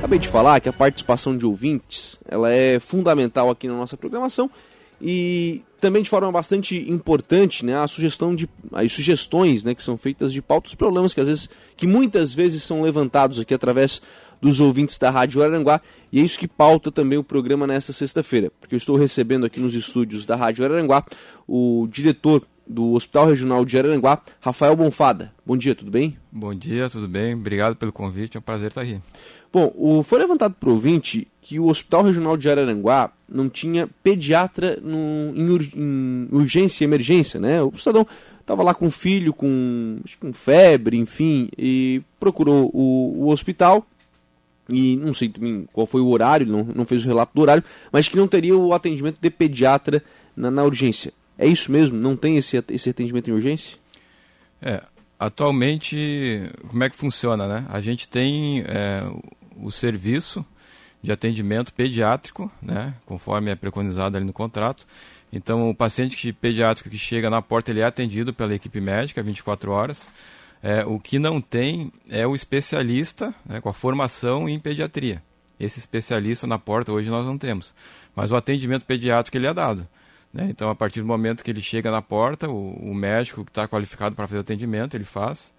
Acabei 0.00 0.18
de 0.18 0.28
falar 0.28 0.60
que 0.60 0.68
a 0.68 0.72
participação 0.72 1.36
de 1.36 1.44
ouvintes 1.44 2.18
ela 2.26 2.50
é 2.50 2.80
fundamental 2.80 3.50
aqui 3.50 3.68
na 3.68 3.74
nossa 3.74 3.98
programação 3.98 4.50
e 4.98 5.62
também 5.78 6.02
de 6.02 6.08
forma 6.08 6.32
bastante 6.32 6.90
importante, 6.90 7.66
né, 7.66 7.76
a 7.76 7.86
sugestão 7.86 8.34
de 8.34 8.48
as 8.72 8.90
sugestões, 8.90 9.62
né, 9.62 9.74
que 9.74 9.82
são 9.82 9.98
feitas 9.98 10.32
de 10.32 10.40
pautas, 10.40 10.74
problemas 10.74 11.12
que 11.12 11.20
às 11.20 11.28
vezes 11.28 11.50
que 11.76 11.86
muitas 11.86 12.32
vezes 12.32 12.62
são 12.62 12.80
levantados 12.80 13.38
aqui 13.38 13.52
através 13.52 14.00
dos 14.40 14.58
ouvintes 14.58 14.96
da 14.96 15.10
Rádio 15.10 15.42
Araranguá, 15.42 15.82
e 16.10 16.18
é 16.18 16.24
isso 16.24 16.38
que 16.38 16.48
pauta 16.48 16.90
também 16.90 17.18
o 17.18 17.22
programa 17.22 17.66
nesta 17.66 17.92
sexta-feira, 17.92 18.50
porque 18.58 18.74
eu 18.74 18.78
estou 18.78 18.96
recebendo 18.96 19.44
aqui 19.44 19.60
nos 19.60 19.74
estúdios 19.74 20.24
da 20.24 20.34
Rádio 20.34 20.64
Araranguá 20.64 21.04
o 21.46 21.86
diretor 21.92 22.42
do 22.70 22.92
Hospital 22.92 23.26
Regional 23.26 23.64
de 23.64 23.76
Araranguá, 23.76 24.22
Rafael 24.40 24.76
Bonfada. 24.76 25.32
Bom 25.44 25.56
dia, 25.56 25.74
tudo 25.74 25.90
bem? 25.90 26.16
Bom 26.30 26.54
dia, 26.54 26.88
tudo 26.88 27.08
bem? 27.08 27.34
Obrigado 27.34 27.74
pelo 27.74 27.92
convite, 27.92 28.36
é 28.36 28.40
um 28.40 28.42
prazer 28.42 28.68
estar 28.68 28.82
aqui. 28.82 29.00
Bom, 29.52 29.72
o, 29.76 30.04
foi 30.04 30.20
levantado 30.20 30.54
para 30.54 30.68
o 30.68 30.72
ouvinte 30.72 31.26
que 31.42 31.58
o 31.58 31.66
Hospital 31.66 32.04
Regional 32.04 32.36
de 32.36 32.48
Araranguá 32.48 33.10
não 33.28 33.48
tinha 33.48 33.88
pediatra 34.04 34.78
no, 34.80 35.34
em, 35.34 35.50
ur, 35.50 35.62
em, 35.74 36.28
urgência 36.30 36.84
e 36.84 36.86
emergência, 36.86 37.40
né? 37.40 37.60
O 37.60 37.76
cidadão 37.76 38.06
estava 38.40 38.62
lá 38.62 38.72
com 38.72 38.86
o 38.86 38.90
filho, 38.90 39.32
com, 39.32 39.98
com 40.20 40.32
febre, 40.32 40.96
enfim, 40.96 41.48
e 41.58 42.00
procurou 42.20 42.70
o, 42.72 43.24
o 43.24 43.28
hospital 43.30 43.84
e 44.68 44.96
não 44.96 45.12
sei 45.12 45.32
qual 45.72 45.88
foi 45.88 46.00
o 46.00 46.08
horário, 46.08 46.46
não, 46.46 46.62
não 46.62 46.84
fez 46.84 47.04
o 47.04 47.08
relato 47.08 47.32
do 47.34 47.40
horário, 47.40 47.64
mas 47.90 48.08
que 48.08 48.16
não 48.16 48.28
teria 48.28 48.56
o 48.56 48.72
atendimento 48.72 49.18
de 49.20 49.28
pediatra 49.28 50.04
na, 50.36 50.52
na 50.52 50.62
urgência. 50.62 51.12
É 51.40 51.46
isso 51.46 51.72
mesmo? 51.72 51.96
Não 51.96 52.14
tem 52.14 52.36
esse, 52.36 52.62
esse 52.68 52.90
atendimento 52.90 53.30
em 53.30 53.32
urgência? 53.32 53.78
É, 54.60 54.82
atualmente, 55.18 56.42
como 56.68 56.84
é 56.84 56.90
que 56.90 56.96
funciona, 56.96 57.48
né? 57.48 57.64
A 57.70 57.80
gente 57.80 58.06
tem 58.06 58.62
é, 58.68 59.02
o 59.56 59.70
serviço 59.70 60.44
de 61.02 61.10
atendimento 61.10 61.72
pediátrico, 61.72 62.52
né, 62.60 62.92
conforme 63.06 63.50
é 63.50 63.56
preconizado 63.56 64.18
ali 64.18 64.26
no 64.26 64.34
contrato. 64.34 64.86
Então, 65.32 65.70
o 65.70 65.74
paciente 65.74 66.14
que, 66.14 66.30
pediátrico 66.30 66.90
que 66.90 66.98
chega 66.98 67.30
na 67.30 67.40
porta, 67.40 67.70
ele 67.70 67.80
é 67.80 67.84
atendido 67.84 68.34
pela 68.34 68.54
equipe 68.54 68.78
médica 68.78 69.22
24 69.22 69.72
horas. 69.72 70.10
É, 70.62 70.84
o 70.84 71.00
que 71.00 71.18
não 71.18 71.40
tem 71.40 71.90
é 72.10 72.26
o 72.26 72.34
especialista 72.34 73.34
né, 73.46 73.62
com 73.62 73.70
a 73.70 73.72
formação 73.72 74.46
em 74.46 74.58
pediatria. 74.58 75.22
Esse 75.58 75.78
especialista 75.78 76.46
na 76.46 76.58
porta 76.58 76.92
hoje 76.92 77.08
nós 77.08 77.24
não 77.24 77.38
temos. 77.38 77.74
Mas 78.14 78.30
o 78.30 78.36
atendimento 78.36 78.84
pediátrico 78.84 79.38
ele 79.38 79.46
é 79.46 79.54
dado. 79.54 79.88
Né? 80.32 80.48
Então, 80.50 80.70
a 80.70 80.74
partir 80.74 81.00
do 81.00 81.06
momento 81.06 81.42
que 81.42 81.50
ele 81.50 81.60
chega 81.60 81.90
na 81.90 82.02
porta, 82.02 82.48
o, 82.48 82.72
o 82.74 82.94
médico 82.94 83.44
que 83.44 83.50
está 83.50 83.66
qualificado 83.66 84.14
para 84.14 84.26
fazer 84.26 84.38
o 84.38 84.42
atendimento, 84.42 84.96
ele 84.96 85.04
faz. 85.04 85.52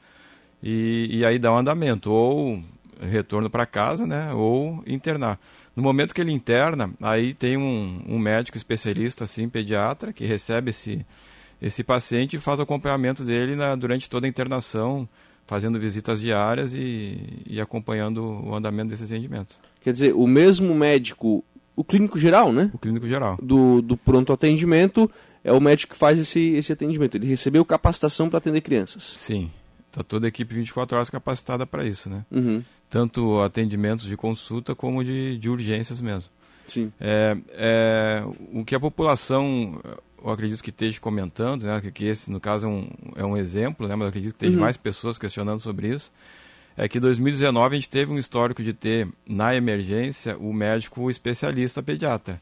E, 0.63 1.07
e 1.11 1.25
aí 1.25 1.37
dá 1.37 1.51
um 1.51 1.57
andamento. 1.57 2.11
Ou 2.11 2.63
retorno 3.01 3.49
para 3.49 3.65
casa, 3.65 4.05
né, 4.05 4.33
ou 4.33 4.83
internar. 4.85 5.39
No 5.75 5.81
momento 5.81 6.13
que 6.13 6.21
ele 6.21 6.31
interna, 6.31 6.91
aí 7.01 7.33
tem 7.33 7.57
um, 7.57 8.03
um 8.07 8.19
médico 8.19 8.57
especialista, 8.57 9.23
assim, 9.23 9.49
pediatra, 9.49 10.13
que 10.13 10.25
recebe 10.25 10.69
esse, 10.69 11.05
esse 11.61 11.83
paciente 11.83 12.35
e 12.35 12.39
faz 12.39 12.59
o 12.59 12.63
acompanhamento 12.63 13.23
dele 13.23 13.55
na, 13.55 13.75
durante 13.75 14.09
toda 14.09 14.27
a 14.27 14.29
internação, 14.29 15.07
fazendo 15.47 15.79
visitas 15.79 16.19
diárias 16.19 16.73
e, 16.73 17.43
e 17.47 17.59
acompanhando 17.59 18.23
o 18.23 18.53
andamento 18.53 18.89
desse 18.89 19.05
atendimento. 19.05 19.55
Quer 19.81 19.93
dizer, 19.93 20.13
o 20.13 20.27
mesmo 20.27 20.75
médico, 20.75 21.43
o 21.75 21.83
clínico 21.83 22.19
geral, 22.19 22.51
né? 22.51 22.69
O 22.73 22.77
clínico 22.77 23.07
geral. 23.07 23.37
Do, 23.41 23.81
do 23.81 23.97
pronto 23.97 24.33
atendimento 24.33 25.09
é 25.43 25.51
o 25.51 25.59
médico 25.59 25.93
que 25.93 25.99
faz 25.99 26.19
esse, 26.19 26.39
esse 26.51 26.71
atendimento. 26.71 27.15
Ele 27.15 27.27
recebeu 27.27 27.65
capacitação 27.65 28.29
para 28.29 28.37
atender 28.37 28.61
crianças. 28.61 29.03
Sim. 29.15 29.49
Está 29.87 30.03
toda 30.03 30.25
a 30.25 30.29
equipe 30.29 30.53
24 30.55 30.95
horas 30.95 31.09
capacitada 31.09 31.65
para 31.65 31.85
isso, 31.85 32.09
né? 32.09 32.25
Uhum. 32.31 32.63
Tanto 32.89 33.41
atendimentos 33.41 34.05
de 34.05 34.15
consulta 34.15 34.73
como 34.73 35.03
de, 35.03 35.37
de 35.37 35.49
urgências 35.49 35.99
mesmo. 35.99 36.29
Sim. 36.67 36.91
É, 36.99 37.37
é, 37.49 38.23
o 38.53 38.63
que 38.63 38.73
a 38.73 38.79
população, 38.79 39.81
eu 40.23 40.31
acredito 40.31 40.63
que 40.63 40.69
esteja 40.69 40.97
comentando, 40.99 41.63
né, 41.63 41.81
que 41.93 42.05
esse, 42.05 42.31
no 42.31 42.39
caso, 42.39 42.65
é 42.65 42.69
um, 42.69 42.89
é 43.17 43.25
um 43.25 43.35
exemplo, 43.35 43.85
né, 43.85 43.95
mas 43.95 44.03
eu 44.03 44.09
acredito 44.09 44.31
que 44.31 44.37
esteja 44.37 44.55
uhum. 44.55 44.63
mais 44.63 44.77
pessoas 44.77 45.17
questionando 45.17 45.59
sobre 45.59 45.89
isso, 45.89 46.09
é 46.77 46.87
que 46.87 46.97
em 46.97 47.01
2019 47.01 47.75
a 47.75 47.79
gente 47.79 47.89
teve 47.89 48.11
um 48.11 48.17
histórico 48.17 48.63
de 48.63 48.73
ter, 48.73 49.07
na 49.27 49.55
emergência, 49.55 50.37
o 50.37 50.53
médico 50.53 51.09
especialista 51.09 51.83
pediatra. 51.83 52.41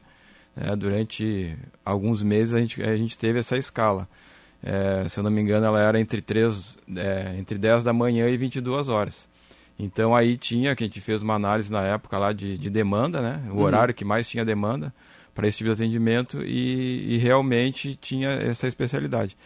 Né, 0.56 0.74
durante 0.76 1.56
alguns 1.84 2.22
meses 2.22 2.54
a 2.54 2.60
gente, 2.60 2.82
a 2.82 2.96
gente 2.96 3.16
teve 3.16 3.38
essa 3.38 3.56
escala. 3.56 4.08
É, 4.62 5.08
se 5.08 5.18
eu 5.18 5.24
não 5.24 5.30
me 5.30 5.40
engano, 5.40 5.66
ela 5.66 5.80
era 5.80 5.98
entre, 5.98 6.20
3, 6.20 6.78
é, 6.96 7.34
entre 7.38 7.58
10 7.58 7.82
da 7.82 7.92
manhã 7.92 8.28
e 8.28 8.36
22 8.36 8.88
horas. 8.88 9.28
Então 9.78 10.14
aí 10.14 10.36
tinha, 10.36 10.76
que 10.76 10.84
a 10.84 10.86
gente 10.86 11.00
fez 11.00 11.22
uma 11.22 11.34
análise 11.34 11.72
na 11.72 11.82
época 11.82 12.18
lá 12.18 12.32
de, 12.32 12.58
de 12.58 12.68
demanda, 12.68 13.22
né? 13.22 13.42
O 13.50 13.54
uhum. 13.54 13.60
horário 13.62 13.94
que 13.94 14.04
mais 14.04 14.28
tinha 14.28 14.44
demanda 14.44 14.92
para 15.34 15.48
esse 15.48 15.58
tipo 15.58 15.68
de 15.68 15.74
atendimento 15.74 16.42
e, 16.44 17.14
e, 17.14 17.18
realmente 17.18 17.94
tinha 17.94 18.28
essa 18.28 18.66
especialidade. 18.66 19.36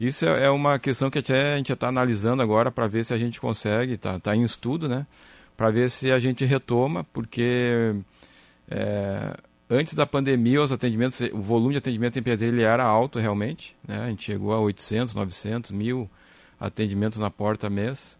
Isso 0.00 0.24
é, 0.26 0.44
é 0.44 0.50
uma 0.50 0.78
questão 0.78 1.10
que 1.10 1.18
até 1.18 1.54
a 1.54 1.56
gente 1.56 1.72
está 1.72 1.88
analisando 1.88 2.42
agora 2.42 2.70
para 2.70 2.86
ver 2.86 3.04
se 3.04 3.12
a 3.12 3.18
gente 3.18 3.40
consegue, 3.40 3.94
está 3.94 4.18
tá 4.18 4.34
em 4.36 4.44
estudo, 4.44 4.88
né? 4.88 5.06
Para 5.56 5.70
ver 5.70 5.90
se 5.90 6.12
a 6.12 6.18
gente 6.18 6.44
retoma, 6.44 7.02
porque 7.12 7.94
é, 8.70 9.36
antes 9.68 9.94
da 9.94 10.06
pandemia, 10.06 10.62
os 10.62 10.72
atendimentos, 10.72 11.20
o 11.32 11.40
volume 11.40 11.72
de 11.72 11.78
atendimento 11.78 12.18
em 12.18 12.22
pediatria 12.22 12.48
ele 12.48 12.62
era 12.62 12.84
alto 12.84 13.18
realmente. 13.18 13.76
Né? 13.86 14.00
A 14.00 14.08
gente 14.08 14.24
chegou 14.24 14.52
a 14.52 14.60
800, 14.60 15.14
900, 15.14 15.70
mil 15.72 16.08
atendimentos 16.60 17.18
na 17.18 17.30
porta 17.30 17.68
mês. 17.68 18.16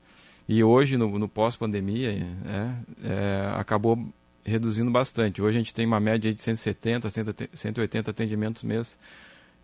E 0.48 0.64
hoje, 0.64 0.96
no, 0.96 1.18
no 1.18 1.28
pós-pandemia, 1.28 2.12
né, 2.12 2.76
é, 3.04 3.52
acabou 3.60 4.02
reduzindo 4.44 4.90
bastante. 4.90 5.42
Hoje 5.42 5.56
a 5.56 5.60
gente 5.60 5.74
tem 5.74 5.86
uma 5.86 6.00
média 6.00 6.32
de 6.32 6.42
170, 6.42 7.08
180 7.54 8.10
atendimentos 8.10 8.62
mês 8.62 8.98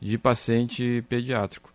de 0.00 0.18
paciente 0.18 1.02
pediátrico. 1.08 1.73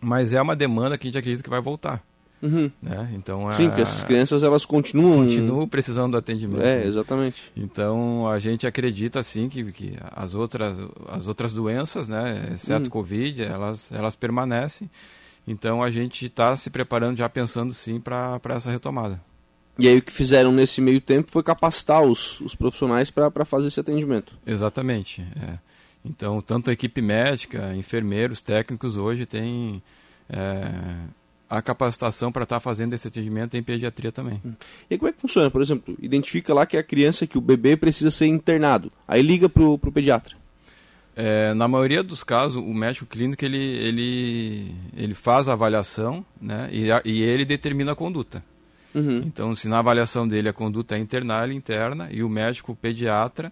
Mas 0.00 0.32
é 0.32 0.40
uma 0.40 0.56
demanda 0.56 0.96
que 0.96 1.06
a 1.06 1.08
gente 1.08 1.18
acredita 1.18 1.42
que 1.42 1.50
vai 1.50 1.60
voltar. 1.60 2.02
Uhum. 2.42 2.70
Né? 2.82 3.12
Então, 3.14 3.50
Sim, 3.52 3.68
porque 3.68 3.82
essas 3.82 4.04
crianças 4.04 4.42
elas 4.42 4.64
continuam... 4.64 5.24
Continuam 5.24 5.66
precisando 5.66 6.12
do 6.12 6.18
atendimento. 6.18 6.62
É, 6.62 6.86
exatamente. 6.86 7.50
Então, 7.56 8.28
a 8.28 8.38
gente 8.38 8.66
acredita, 8.66 9.22
sim, 9.22 9.48
que, 9.48 9.64
que 9.72 9.94
as, 10.12 10.34
outras, 10.34 10.76
as 11.08 11.26
outras 11.26 11.52
doenças, 11.52 12.08
né, 12.08 12.50
exceto 12.54 12.84
uhum. 12.84 12.90
Covid, 12.90 13.42
elas, 13.42 13.90
elas 13.90 14.14
permanecem. 14.14 14.90
Então, 15.48 15.82
a 15.82 15.90
gente 15.90 16.26
está 16.26 16.56
se 16.56 16.70
preparando, 16.70 17.18
já 17.18 17.28
pensando, 17.28 17.72
sim, 17.72 18.00
para 18.00 18.40
essa 18.50 18.70
retomada. 18.70 19.20
E 19.78 19.86
aí 19.86 19.98
o 19.98 20.02
que 20.02 20.12
fizeram 20.12 20.50
nesse 20.52 20.80
meio 20.80 21.00
tempo 21.00 21.30
foi 21.30 21.42
capacitar 21.42 22.02
os, 22.02 22.40
os 22.40 22.54
profissionais 22.54 23.10
para 23.10 23.44
fazer 23.44 23.68
esse 23.68 23.78
atendimento. 23.78 24.32
Exatamente. 24.46 25.22
É. 25.36 25.58
Então, 26.08 26.40
tanto 26.40 26.70
a 26.70 26.72
equipe 26.72 27.00
médica, 27.02 27.74
enfermeiros, 27.74 28.40
técnicos 28.40 28.96
hoje 28.96 29.26
têm... 29.26 29.82
É, 30.28 31.16
a 31.48 31.62
capacitação 31.62 32.32
para 32.32 32.42
estar 32.42 32.56
tá 32.56 32.60
fazendo 32.60 32.92
esse 32.94 33.06
atendimento 33.06 33.56
em 33.56 33.62
pediatria 33.62 34.10
também. 34.10 34.40
Hum. 34.44 34.52
E 34.90 34.98
como 34.98 35.08
é 35.08 35.12
que 35.12 35.20
funciona? 35.20 35.50
Por 35.50 35.62
exemplo, 35.62 35.96
identifica 36.02 36.52
lá 36.52 36.66
que 36.66 36.76
a 36.76 36.82
criança, 36.82 37.26
que 37.26 37.38
o 37.38 37.40
bebê 37.40 37.76
precisa 37.76 38.10
ser 38.10 38.26
internado. 38.26 38.90
Aí 39.06 39.22
liga 39.22 39.48
para 39.48 39.62
o 39.62 39.78
pediatra. 39.78 40.36
É, 41.14 41.54
na 41.54 41.66
maioria 41.66 42.02
dos 42.02 42.22
casos, 42.22 42.56
o 42.56 42.74
médico 42.74 43.06
clínico 43.06 43.42
ele, 43.42 43.56
ele, 43.56 44.74
ele 44.94 45.14
faz 45.14 45.48
a 45.48 45.54
avaliação 45.54 46.24
né, 46.40 46.68
e, 46.70 46.92
a, 46.92 47.00
e 47.04 47.22
ele 47.22 47.44
determina 47.44 47.92
a 47.92 47.96
conduta. 47.96 48.44
Uhum. 48.94 49.22
Então, 49.24 49.56
se 49.56 49.68
na 49.68 49.78
avaliação 49.78 50.28
dele 50.28 50.48
a 50.48 50.52
conduta 50.52 50.94
é 50.94 50.98
internar, 50.98 51.44
ele 51.44 51.54
interna, 51.54 52.08
e 52.10 52.22
o 52.22 52.28
médico 52.28 52.74
pediatra, 52.74 53.50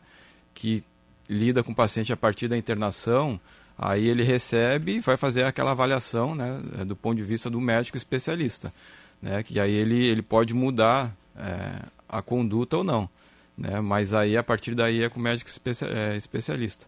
que 0.53 0.83
lida 1.29 1.63
com 1.63 1.73
o 1.73 1.75
paciente 1.75 2.13
a 2.13 2.17
partir 2.17 2.49
da 2.49 2.57
internação, 2.57 3.41
Aí 3.77 4.09
ele 4.09 4.23
recebe 4.23 4.97
e 4.97 5.01
vai 5.01 5.17
fazer 5.17 5.45
aquela 5.45 5.73
avaliação 5.73 6.35
né, 6.35 6.61
é, 6.81 6.85
do 6.85 6.95
ponto 6.95 7.17
de 7.17 7.25
vista 7.25 7.51
do 7.51 7.61
médico 7.61 7.97
especialista. 7.97 8.73
Né, 9.21 9.43
que 9.43 9.59
aí 9.59 9.73
ele, 9.73 10.07
ele 10.07 10.23
pode 10.23 10.55
mudar 10.55 11.15
é, 11.37 11.81
a 12.09 12.23
conduta 12.23 12.79
ou 12.79 12.85
não. 12.85 13.09
Né, 13.59 13.81
mas 13.81 14.15
aí 14.15 14.37
a 14.37 14.43
partir 14.43 14.75
daí 14.75 15.03
é 15.03 15.09
com 15.09 15.19
o 15.19 15.23
médico 15.23 15.51
especia, 15.51 15.89
é, 15.89 16.17
especialista. 16.17 16.87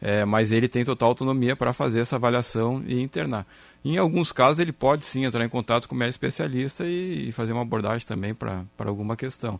É, 0.00 0.24
mas 0.24 0.52
ele 0.52 0.68
tem 0.68 0.84
total 0.84 1.08
autonomia 1.08 1.56
para 1.56 1.72
fazer 1.72 2.00
essa 2.00 2.14
avaliação 2.14 2.84
e 2.86 3.00
internar. 3.00 3.44
Em 3.84 3.98
alguns 3.98 4.30
casos 4.30 4.60
ele 4.60 4.72
pode 4.72 5.04
sim 5.04 5.24
entrar 5.24 5.44
em 5.44 5.48
contato 5.48 5.88
com 5.88 5.94
o 5.96 5.98
médico 5.98 6.24
especialista 6.24 6.84
e, 6.86 7.30
e 7.30 7.32
fazer 7.32 7.52
uma 7.52 7.62
abordagem 7.62 8.06
também 8.06 8.32
para 8.32 8.64
alguma 8.78 9.16
questão. 9.16 9.58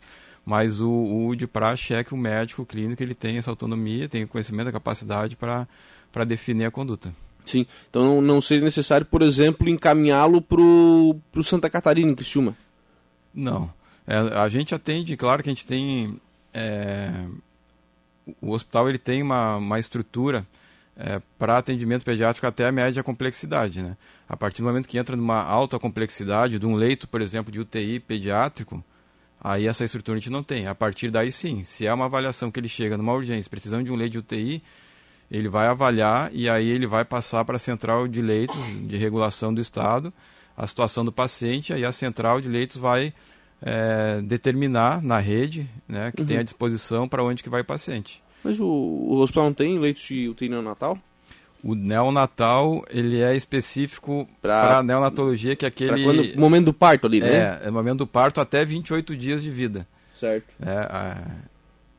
Mas 0.48 0.80
o, 0.80 0.90
o 0.90 1.36
de 1.36 1.46
praxe 1.46 1.92
é 1.92 2.02
que 2.02 2.14
o 2.14 2.16
médico 2.16 2.64
clínico 2.64 3.02
ele 3.02 3.14
tem 3.14 3.36
essa 3.36 3.50
autonomia, 3.50 4.08
tem 4.08 4.24
o 4.24 4.28
conhecimento, 4.28 4.68
a 4.68 4.72
capacidade 4.72 5.36
para 5.36 6.24
definir 6.26 6.64
a 6.64 6.70
conduta. 6.70 7.14
Sim, 7.44 7.66
então 7.90 8.22
não 8.22 8.40
seria 8.40 8.64
necessário, 8.64 9.04
por 9.04 9.20
exemplo, 9.20 9.68
encaminhá-lo 9.68 10.40
para 10.40 10.58
o 10.58 11.44
Santa 11.44 11.68
Catarina, 11.68 12.10
em 12.10 12.14
Criciúma? 12.14 12.56
Não. 13.34 13.70
É, 14.06 14.16
a 14.16 14.48
gente 14.48 14.74
atende, 14.74 15.18
claro 15.18 15.42
que 15.42 15.50
a 15.50 15.52
gente 15.52 15.66
tem... 15.66 16.18
É, 16.54 17.10
o 18.40 18.52
hospital 18.52 18.88
ele 18.88 18.96
tem 18.96 19.22
uma, 19.22 19.58
uma 19.58 19.78
estrutura 19.78 20.46
é, 20.96 21.20
para 21.38 21.58
atendimento 21.58 22.06
pediátrico 22.06 22.46
até 22.46 22.66
a 22.66 22.72
média 22.72 23.02
complexidade. 23.02 23.82
Né? 23.82 23.98
A 24.26 24.34
partir 24.34 24.62
do 24.62 24.68
momento 24.68 24.88
que 24.88 24.96
entra 24.96 25.14
numa 25.14 25.42
alta 25.42 25.78
complexidade, 25.78 26.58
de 26.58 26.64
um 26.64 26.74
leito, 26.74 27.06
por 27.06 27.20
exemplo, 27.20 27.52
de 27.52 27.60
UTI 27.60 28.00
pediátrico, 28.00 28.82
Aí 29.40 29.66
essa 29.66 29.84
estrutura 29.84 30.16
a 30.16 30.20
gente 30.20 30.30
não 30.30 30.42
tem. 30.42 30.66
A 30.66 30.74
partir 30.74 31.10
daí 31.10 31.30
sim, 31.30 31.62
se 31.64 31.86
é 31.86 31.94
uma 31.94 32.06
avaliação 32.06 32.50
que 32.50 32.58
ele 32.58 32.68
chega 32.68 32.96
numa 32.96 33.12
urgência, 33.12 33.48
precisando 33.48 33.84
de 33.84 33.92
um 33.92 33.96
leito 33.96 34.12
de 34.12 34.18
UTI, 34.18 34.62
ele 35.30 35.48
vai 35.48 35.66
avaliar 35.68 36.30
e 36.32 36.48
aí 36.48 36.68
ele 36.68 36.86
vai 36.86 37.04
passar 37.04 37.44
para 37.44 37.56
a 37.56 37.58
central 37.58 38.08
de 38.08 38.20
leitos 38.20 38.56
de 38.86 38.96
regulação 38.96 39.52
do 39.52 39.60
Estado 39.60 40.12
a 40.56 40.66
situação 40.66 41.04
do 41.04 41.12
paciente, 41.12 41.72
aí 41.72 41.84
a 41.84 41.92
central 41.92 42.40
de 42.40 42.48
leitos 42.48 42.76
vai 42.76 43.14
é, 43.62 44.20
determinar 44.22 45.00
na 45.00 45.20
rede 45.20 45.70
né, 45.86 46.10
que 46.10 46.22
uhum. 46.22 46.26
tem 46.26 46.38
à 46.38 46.42
disposição 46.42 47.08
para 47.08 47.22
onde 47.22 47.44
que 47.44 47.48
vai 47.48 47.60
o 47.60 47.64
paciente. 47.64 48.20
Mas 48.42 48.58
o, 48.58 48.66
o 48.66 49.18
hospital 49.20 49.44
não 49.44 49.52
tem 49.52 49.78
leitos 49.78 50.02
de 50.02 50.28
UTI 50.28 50.48
neonatal? 50.48 50.98
O 51.62 51.74
neonatal, 51.74 52.84
ele 52.88 53.20
é 53.20 53.34
específico 53.34 54.28
para 54.40 54.82
neonatologia, 54.82 55.56
que 55.56 55.64
é 55.64 55.68
aquele... 55.68 56.04
Quando, 56.04 56.38
momento 56.38 56.66
do 56.66 56.72
parto 56.72 57.06
ali, 57.06 57.20
né? 57.20 57.60
É, 57.62 57.68
é 57.68 57.70
momento 57.70 57.98
do 57.98 58.06
parto 58.06 58.40
até 58.40 58.64
28 58.64 59.16
dias 59.16 59.42
de 59.42 59.50
vida. 59.50 59.86
Certo. 60.18 60.46
É, 60.60 60.70
a, 60.70 61.16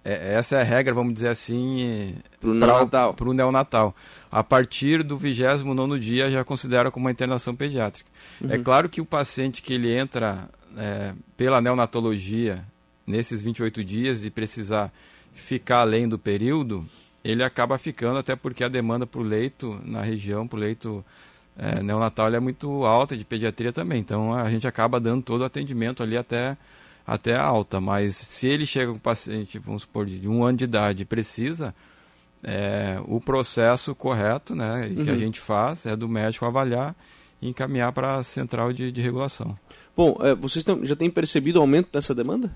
é, 0.03 0.33
essa 0.35 0.55
é 0.57 0.61
a 0.61 0.63
regra, 0.63 0.93
vamos 0.93 1.13
dizer 1.13 1.27
assim, 1.27 2.15
para 2.39 2.49
o 2.49 2.53
neonatal. 2.53 3.15
neonatal. 3.33 3.95
A 4.31 4.43
partir 4.43 5.03
do 5.03 5.17
29 5.17 5.99
dia 5.99 6.31
já 6.31 6.43
considera 6.43 6.89
como 6.89 7.05
uma 7.05 7.11
internação 7.11 7.55
pediátrica. 7.55 8.09
É 8.41 8.45
uhum. 8.45 8.53
É 8.53 8.57
claro 8.57 8.89
que 8.89 9.01
o 9.01 9.05
paciente 9.05 9.61
que 9.61 9.73
ele 9.73 9.91
entra 9.91 10.49
é, 10.77 11.13
pela 11.35 11.61
neonatologia 11.61 12.63
nesses 13.05 13.41
28 13.41 13.83
dias 13.83 14.23
e 14.23 14.29
precisar 14.29 14.91
ficar 15.33 15.79
além 15.79 16.07
do 16.07 16.17
período, 16.17 16.85
ele 17.23 17.43
acaba 17.43 17.77
ficando, 17.77 18.17
até 18.19 18.35
porque 18.35 18.63
a 18.63 18.69
demanda 18.69 19.05
para 19.05 19.19
o 19.19 19.23
leito 19.23 19.79
na 19.83 20.01
região, 20.01 20.47
para 20.47 20.57
o 20.57 20.59
leito 20.59 21.05
é, 21.57 21.83
neonatal, 21.83 22.33
é 22.33 22.39
muito 22.39 22.85
alta, 22.85 23.17
de 23.17 23.25
pediatria 23.25 23.73
também. 23.73 23.99
Então 23.99 24.33
a 24.33 24.49
gente 24.49 24.67
acaba 24.67 24.99
dando 24.99 25.23
todo 25.23 25.41
o 25.41 25.45
atendimento 25.45 26.01
ali 26.01 26.15
até, 26.15 26.57
até 27.05 27.35
alta. 27.35 27.81
Mas 27.81 28.15
se 28.15 28.47
ele 28.47 28.65
chega 28.65 28.91
com 28.91 28.97
um 28.97 29.01
paciente, 29.01 29.59
vamos 29.59 29.81
supor, 29.81 30.05
de 30.05 30.27
um 30.27 30.43
ano 30.43 30.57
de 30.57 30.63
idade 30.63 31.03
e 31.03 31.05
precisa, 31.05 31.75
é, 32.41 32.97
o 33.05 33.19
processo 33.19 33.93
correto 33.93 34.55
né, 34.55 34.87
uhum. 34.87 35.03
que 35.03 35.09
a 35.09 35.13
uhum. 35.13 35.19
gente 35.19 35.39
faz 35.39 35.85
é 35.85 35.95
do 35.95 36.07
médico 36.07 36.45
avaliar 36.45 36.95
e 37.41 37.49
encaminhar 37.49 37.91
para 37.91 38.15
a 38.15 38.23
central 38.23 38.71
de, 38.71 38.91
de 38.91 39.01
regulação. 39.01 39.57
Bom, 39.95 40.17
é, 40.21 40.33
vocês 40.33 40.63
já 40.83 40.95
têm 40.95 41.09
percebido 41.09 41.57
o 41.57 41.61
aumento 41.61 41.89
dessa 41.91 42.15
demanda? 42.15 42.49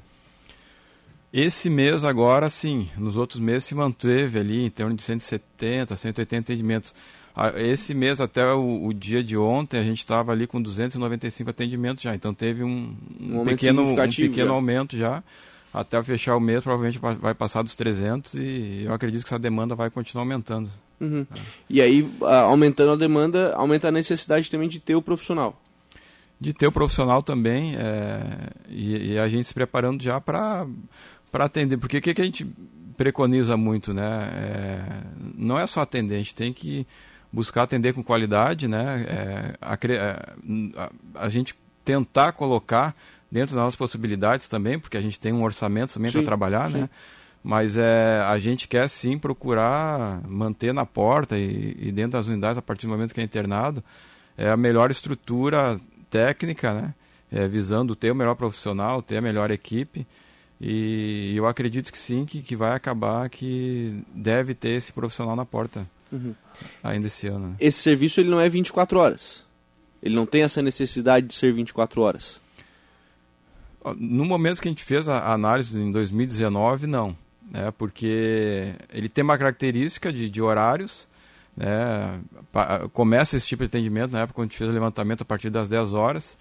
Esse 1.33 1.67
mês 1.67 2.03
agora, 2.03 2.47
sim. 2.47 2.87
Nos 2.95 3.17
outros 3.17 3.39
meses 3.39 3.63
se 3.63 3.73
manteve 3.73 4.37
ali 4.37 4.67
em 4.67 4.69
torno 4.69 4.95
de 4.95 5.01
170, 5.01 5.95
180 5.95 6.37
atendimentos. 6.37 6.93
Esse 7.55 7.95
mês, 7.95 8.21
até 8.21 8.45
o, 8.53 8.85
o 8.85 8.93
dia 8.93 9.23
de 9.23 9.35
ontem, 9.35 9.79
a 9.79 9.83
gente 9.83 9.97
estava 9.97 10.31
ali 10.31 10.45
com 10.45 10.61
295 10.61 11.49
atendimentos 11.49 12.03
já. 12.03 12.13
Então 12.13 12.35
teve 12.35 12.63
um, 12.63 12.95
um, 13.19 13.41
um 13.41 13.45
pequeno, 13.45 13.81
um 13.81 13.95
pequeno 13.95 14.49
já. 14.49 14.53
aumento 14.53 14.95
já. 14.95 15.23
Até 15.73 16.03
fechar 16.03 16.35
o 16.35 16.39
mês, 16.39 16.61
provavelmente 16.61 16.99
vai 16.99 17.33
passar 17.33 17.63
dos 17.63 17.73
300 17.73 18.35
e 18.35 18.83
eu 18.85 18.93
acredito 18.93 19.23
que 19.23 19.29
essa 19.29 19.39
demanda 19.39 19.73
vai 19.73 19.89
continuar 19.89 20.21
aumentando. 20.21 20.69
Uhum. 21.01 21.25
É. 21.35 21.39
E 21.67 21.81
aí, 21.81 22.07
aumentando 22.21 22.91
a 22.91 22.95
demanda, 22.95 23.55
aumenta 23.55 23.87
a 23.87 23.91
necessidade 23.91 24.51
também 24.51 24.69
de 24.69 24.79
ter 24.79 24.93
o 24.93 25.01
profissional 25.01 25.59
de 26.43 26.51
ter 26.51 26.67
o 26.67 26.71
profissional 26.73 27.23
também 27.23 27.73
é, 27.77 28.49
e, 28.67 29.13
e, 29.13 29.17
a 29.17 29.29
gente 29.29 29.47
se 29.47 29.53
preparando 29.53 30.03
já 30.03 30.19
para 30.19 30.67
para 31.33 31.45
atender, 31.45 31.77
porque 31.77 31.97
o 31.97 32.01
que, 32.01 32.13
que 32.13 32.21
a 32.21 32.25
gente 32.25 32.45
preconiza 32.95 33.57
muito, 33.57 33.91
né? 33.91 34.29
É, 34.35 34.81
não 35.35 35.57
é 35.57 35.65
só 35.65 35.81
atender, 35.81 36.13
a 36.13 36.19
gente 36.19 36.35
tem 36.35 36.53
que 36.53 36.85
buscar 37.31 37.63
atender 37.63 37.91
com 37.91 38.03
qualidade, 38.03 38.67
né? 38.67 39.03
É, 39.09 39.55
a, 39.59 39.73
a, 39.73 41.25
a, 41.25 41.29
gente 41.29 41.55
tentar 41.83 42.33
colocar 42.33 42.95
dentro 43.31 43.55
das 43.55 43.63
nossas 43.63 43.75
possibilidades 43.75 44.47
também, 44.47 44.77
porque 44.77 44.95
a 44.95 45.01
gente 45.01 45.19
tem 45.19 45.33
um 45.33 45.41
orçamento 45.41 45.95
também 45.95 46.11
para 46.11 46.21
trabalhar, 46.21 46.69
sim. 46.71 46.81
né? 46.81 46.89
Mas 47.43 47.77
é, 47.77 48.21
a 48.27 48.37
gente 48.37 48.67
quer 48.67 48.87
sim 48.87 49.17
procurar 49.17 50.21
manter 50.29 50.71
na 50.71 50.85
porta 50.85 51.35
e, 51.35 51.75
e, 51.81 51.91
dentro 51.91 52.11
das 52.11 52.27
unidades, 52.27 52.59
a 52.59 52.61
partir 52.61 52.85
do 52.85 52.91
momento 52.91 53.11
que 53.11 53.19
é 53.19 53.23
internado, 53.23 53.83
é 54.37 54.51
a 54.51 54.55
melhor 54.55 54.91
estrutura 54.91 55.81
técnica, 56.11 56.75
né? 56.75 56.93
É, 57.31 57.47
visando 57.47 57.95
ter 57.95 58.11
o 58.11 58.15
melhor 58.15 58.35
profissional, 58.35 59.01
ter 59.01 59.17
a 59.17 59.21
melhor 59.21 59.49
equipe 59.49 60.05
e 60.65 61.33
eu 61.35 61.45
acredito 61.45 61.91
que 61.91 61.97
sim, 61.97 62.23
que, 62.23 62.41
que 62.41 62.55
vai 62.55 62.73
acabar, 62.73 63.29
que 63.29 64.01
deve 64.15 64.53
ter 64.53 64.69
esse 64.69 64.93
profissional 64.93 65.35
na 65.35 65.43
porta 65.43 65.85
uhum. 66.09 66.33
ainda 66.81 67.07
esse 67.07 67.27
ano. 67.27 67.53
Esse 67.59 67.79
serviço 67.79 68.21
ele 68.21 68.29
não 68.29 68.39
é 68.39 68.47
24 68.47 68.97
horas. 68.97 69.43
Ele 70.01 70.15
não 70.15 70.25
tem 70.25 70.43
essa 70.43 70.61
necessidade 70.61 71.27
de 71.27 71.33
ser 71.33 71.51
24 71.51 72.01
horas. 72.01 72.39
No 73.97 74.23
momento 74.23 74.61
que 74.61 74.69
a 74.69 74.71
gente 74.71 74.85
fez 74.85 75.09
a 75.09 75.33
análise 75.33 75.77
em 75.77 75.91
2019, 75.91 76.87
não. 76.87 77.13
Né? 77.51 77.69
Porque 77.77 78.73
ele 78.89 79.09
tem 79.09 79.21
uma 79.21 79.37
característica 79.37 80.13
de, 80.13 80.29
de 80.29 80.41
horários. 80.41 81.09
Né? 81.57 82.21
Começa 82.93 83.35
esse 83.35 83.45
tipo 83.45 83.63
de 83.63 83.67
atendimento 83.67 84.13
na 84.13 84.21
época 84.21 84.35
quando 84.35 84.47
a 84.47 84.49
gente 84.49 84.57
fez 84.57 84.69
o 84.69 84.73
levantamento 84.73 85.23
a 85.23 85.25
partir 85.25 85.49
das 85.49 85.67
10 85.67 85.91
horas 85.91 86.37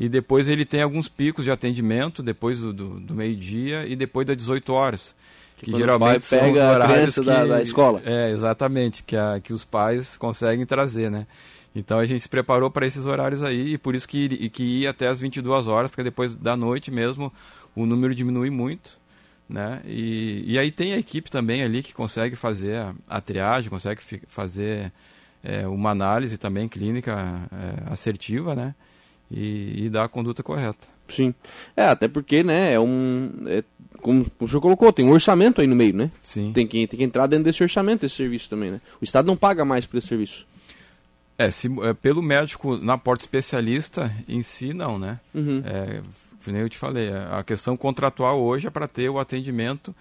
e 0.00 0.08
depois 0.08 0.48
ele 0.48 0.64
tem 0.64 0.80
alguns 0.80 1.08
picos 1.08 1.44
de 1.44 1.50
atendimento, 1.50 2.22
depois 2.22 2.60
do, 2.60 2.72
do, 2.72 2.98
do 2.98 3.14
meio-dia 3.14 3.86
e 3.86 3.94
depois 3.94 4.26
das 4.26 4.34
18 4.34 4.72
horas. 4.72 5.14
Que, 5.58 5.66
que 5.66 5.76
geralmente 5.76 6.24
são 6.24 6.52
os 6.52 6.58
horários 6.58 7.14
que, 7.16 7.20
da, 7.20 7.44
da, 7.44 7.60
escola. 7.60 8.00
É, 8.02 8.30
exatamente, 8.30 9.02
que, 9.02 9.14
a, 9.14 9.38
que 9.44 9.52
os 9.52 9.62
pais 9.62 10.16
conseguem 10.16 10.64
trazer, 10.64 11.10
né? 11.10 11.26
Então 11.74 11.98
a 11.98 12.06
gente 12.06 12.22
se 12.22 12.28
preparou 12.30 12.70
para 12.70 12.86
esses 12.86 13.04
horários 13.04 13.42
aí 13.42 13.74
e 13.74 13.78
por 13.78 13.94
isso 13.94 14.08
que, 14.08 14.48
que 14.48 14.62
ia 14.62 14.88
até 14.88 15.06
as 15.06 15.20
22 15.20 15.68
horas, 15.68 15.90
porque 15.90 16.02
depois 16.02 16.34
da 16.34 16.56
noite 16.56 16.90
mesmo 16.90 17.30
o 17.76 17.84
número 17.84 18.14
diminui 18.14 18.48
muito. 18.48 18.98
Né? 19.46 19.82
E, 19.84 20.44
e 20.46 20.58
aí 20.58 20.70
tem 20.70 20.94
a 20.94 20.98
equipe 20.98 21.30
também 21.30 21.62
ali 21.62 21.82
que 21.82 21.92
consegue 21.92 22.36
fazer 22.36 22.76
a, 22.76 22.94
a 23.06 23.20
triagem, 23.20 23.68
consegue 23.68 24.00
fazer 24.28 24.90
é, 25.44 25.66
uma 25.68 25.90
análise 25.90 26.38
também 26.38 26.68
clínica 26.68 27.12
é, 27.52 27.92
assertiva, 27.92 28.54
né? 28.54 28.74
E, 29.30 29.84
e 29.84 29.90
dar 29.90 30.04
a 30.04 30.08
conduta 30.08 30.42
correta. 30.42 30.88
Sim. 31.08 31.34
É, 31.76 31.84
até 31.84 32.08
porque, 32.08 32.42
né, 32.42 32.72
é 32.72 32.80
um. 32.80 33.30
É, 33.46 33.64
como 34.00 34.26
o 34.38 34.48
senhor 34.48 34.60
colocou, 34.60 34.92
tem 34.92 35.04
um 35.04 35.12
orçamento 35.12 35.60
aí 35.60 35.66
no 35.66 35.76
meio, 35.76 35.94
né? 35.94 36.10
Sim. 36.22 36.52
Tem 36.52 36.66
que, 36.66 36.86
tem 36.86 36.98
que 36.98 37.04
entrar 37.04 37.26
dentro 37.26 37.44
desse 37.44 37.62
orçamento, 37.62 38.06
esse 38.06 38.16
serviço 38.16 38.48
também, 38.48 38.70
né? 38.70 38.80
O 39.00 39.04
Estado 39.04 39.26
não 39.26 39.36
paga 39.36 39.64
mais 39.64 39.84
por 39.84 39.98
esse 39.98 40.06
serviço. 40.06 40.46
É, 41.36 41.50
se, 41.50 41.68
é, 41.82 41.94
pelo 41.94 42.22
médico 42.22 42.76
na 42.76 42.96
porta 42.96 43.22
especialista 43.22 44.14
em 44.28 44.42
si, 44.42 44.72
não, 44.72 44.98
né? 44.98 45.20
Uhum. 45.34 45.62
É, 45.64 46.02
como 46.44 46.56
eu 46.56 46.68
te 46.68 46.78
falei, 46.78 47.08
é, 47.08 47.28
a 47.30 47.42
questão 47.42 47.76
contratual 47.76 48.40
hoje 48.40 48.66
é 48.66 48.70
para 48.70 48.88
ter 48.88 49.08
o 49.10 49.18
atendimento 49.18 49.94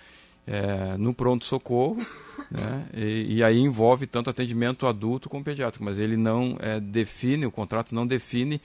é, 0.48 0.98
no 0.98 1.14
pronto-socorro, 1.14 1.98
né? 2.50 2.86
E, 2.94 3.38
e, 3.38 3.44
aí 3.44 3.58
envolve 3.58 4.08
tanto 4.08 4.30
atendimento 4.30 4.88
adulto 4.88 5.30
como 5.30 5.44
pediátrico, 5.44 5.84
mas 5.84 6.00
ele 6.00 6.18
não 6.18 6.58
é, 6.60 6.80
define, 6.80 7.46
o 7.46 7.52
contrato 7.52 7.94
não 7.94 8.08
define 8.08 8.62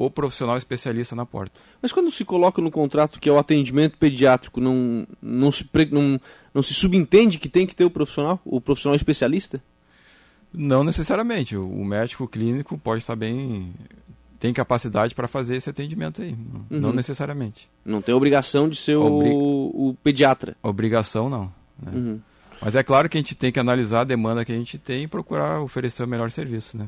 o 0.00 0.10
profissional 0.10 0.56
especialista 0.56 1.14
na 1.14 1.26
porta. 1.26 1.60
Mas 1.82 1.92
quando 1.92 2.10
se 2.10 2.24
coloca 2.24 2.62
no 2.62 2.70
contrato 2.70 3.20
que 3.20 3.28
é 3.28 3.32
o 3.32 3.38
atendimento 3.38 3.98
pediátrico, 3.98 4.58
não, 4.58 5.06
não, 5.20 5.52
se, 5.52 5.68
não, 5.90 6.18
não 6.54 6.62
se 6.62 6.72
subentende 6.72 7.38
que 7.38 7.50
tem 7.50 7.66
que 7.66 7.76
ter 7.76 7.84
o 7.84 7.90
profissional, 7.90 8.40
o 8.42 8.62
profissional 8.62 8.96
especialista? 8.96 9.62
Não 10.54 10.82
necessariamente. 10.82 11.54
O 11.54 11.84
médico 11.84 12.26
clínico 12.26 12.78
pode 12.78 13.02
estar 13.02 13.14
bem. 13.14 13.74
tem 14.38 14.54
capacidade 14.54 15.14
para 15.14 15.28
fazer 15.28 15.56
esse 15.56 15.68
atendimento 15.68 16.22
aí. 16.22 16.32
Uhum. 16.32 16.64
Não 16.70 16.94
necessariamente. 16.94 17.68
Não 17.84 18.00
tem 18.00 18.14
obrigação 18.14 18.70
de 18.70 18.76
ser 18.76 18.96
Obri... 18.96 19.28
o, 19.28 19.90
o, 19.90 19.96
pediatra. 20.02 20.56
Obrigação 20.62 21.28
não. 21.28 21.52
Né? 21.78 21.92
Uhum. 21.94 22.20
Mas 22.62 22.74
é 22.74 22.82
claro 22.82 23.08
que 23.08 23.16
a 23.16 23.20
gente 23.20 23.34
tem 23.34 23.50
que 23.50 23.58
analisar 23.58 24.00
a 24.00 24.04
demanda 24.04 24.44
que 24.44 24.52
a 24.52 24.56
gente 24.56 24.78
tem 24.78 25.04
e 25.04 25.08
procurar 25.08 25.62
oferecer 25.62 26.02
o 26.02 26.08
melhor 26.08 26.30
serviço. 26.30 26.76
Né? 26.76 26.86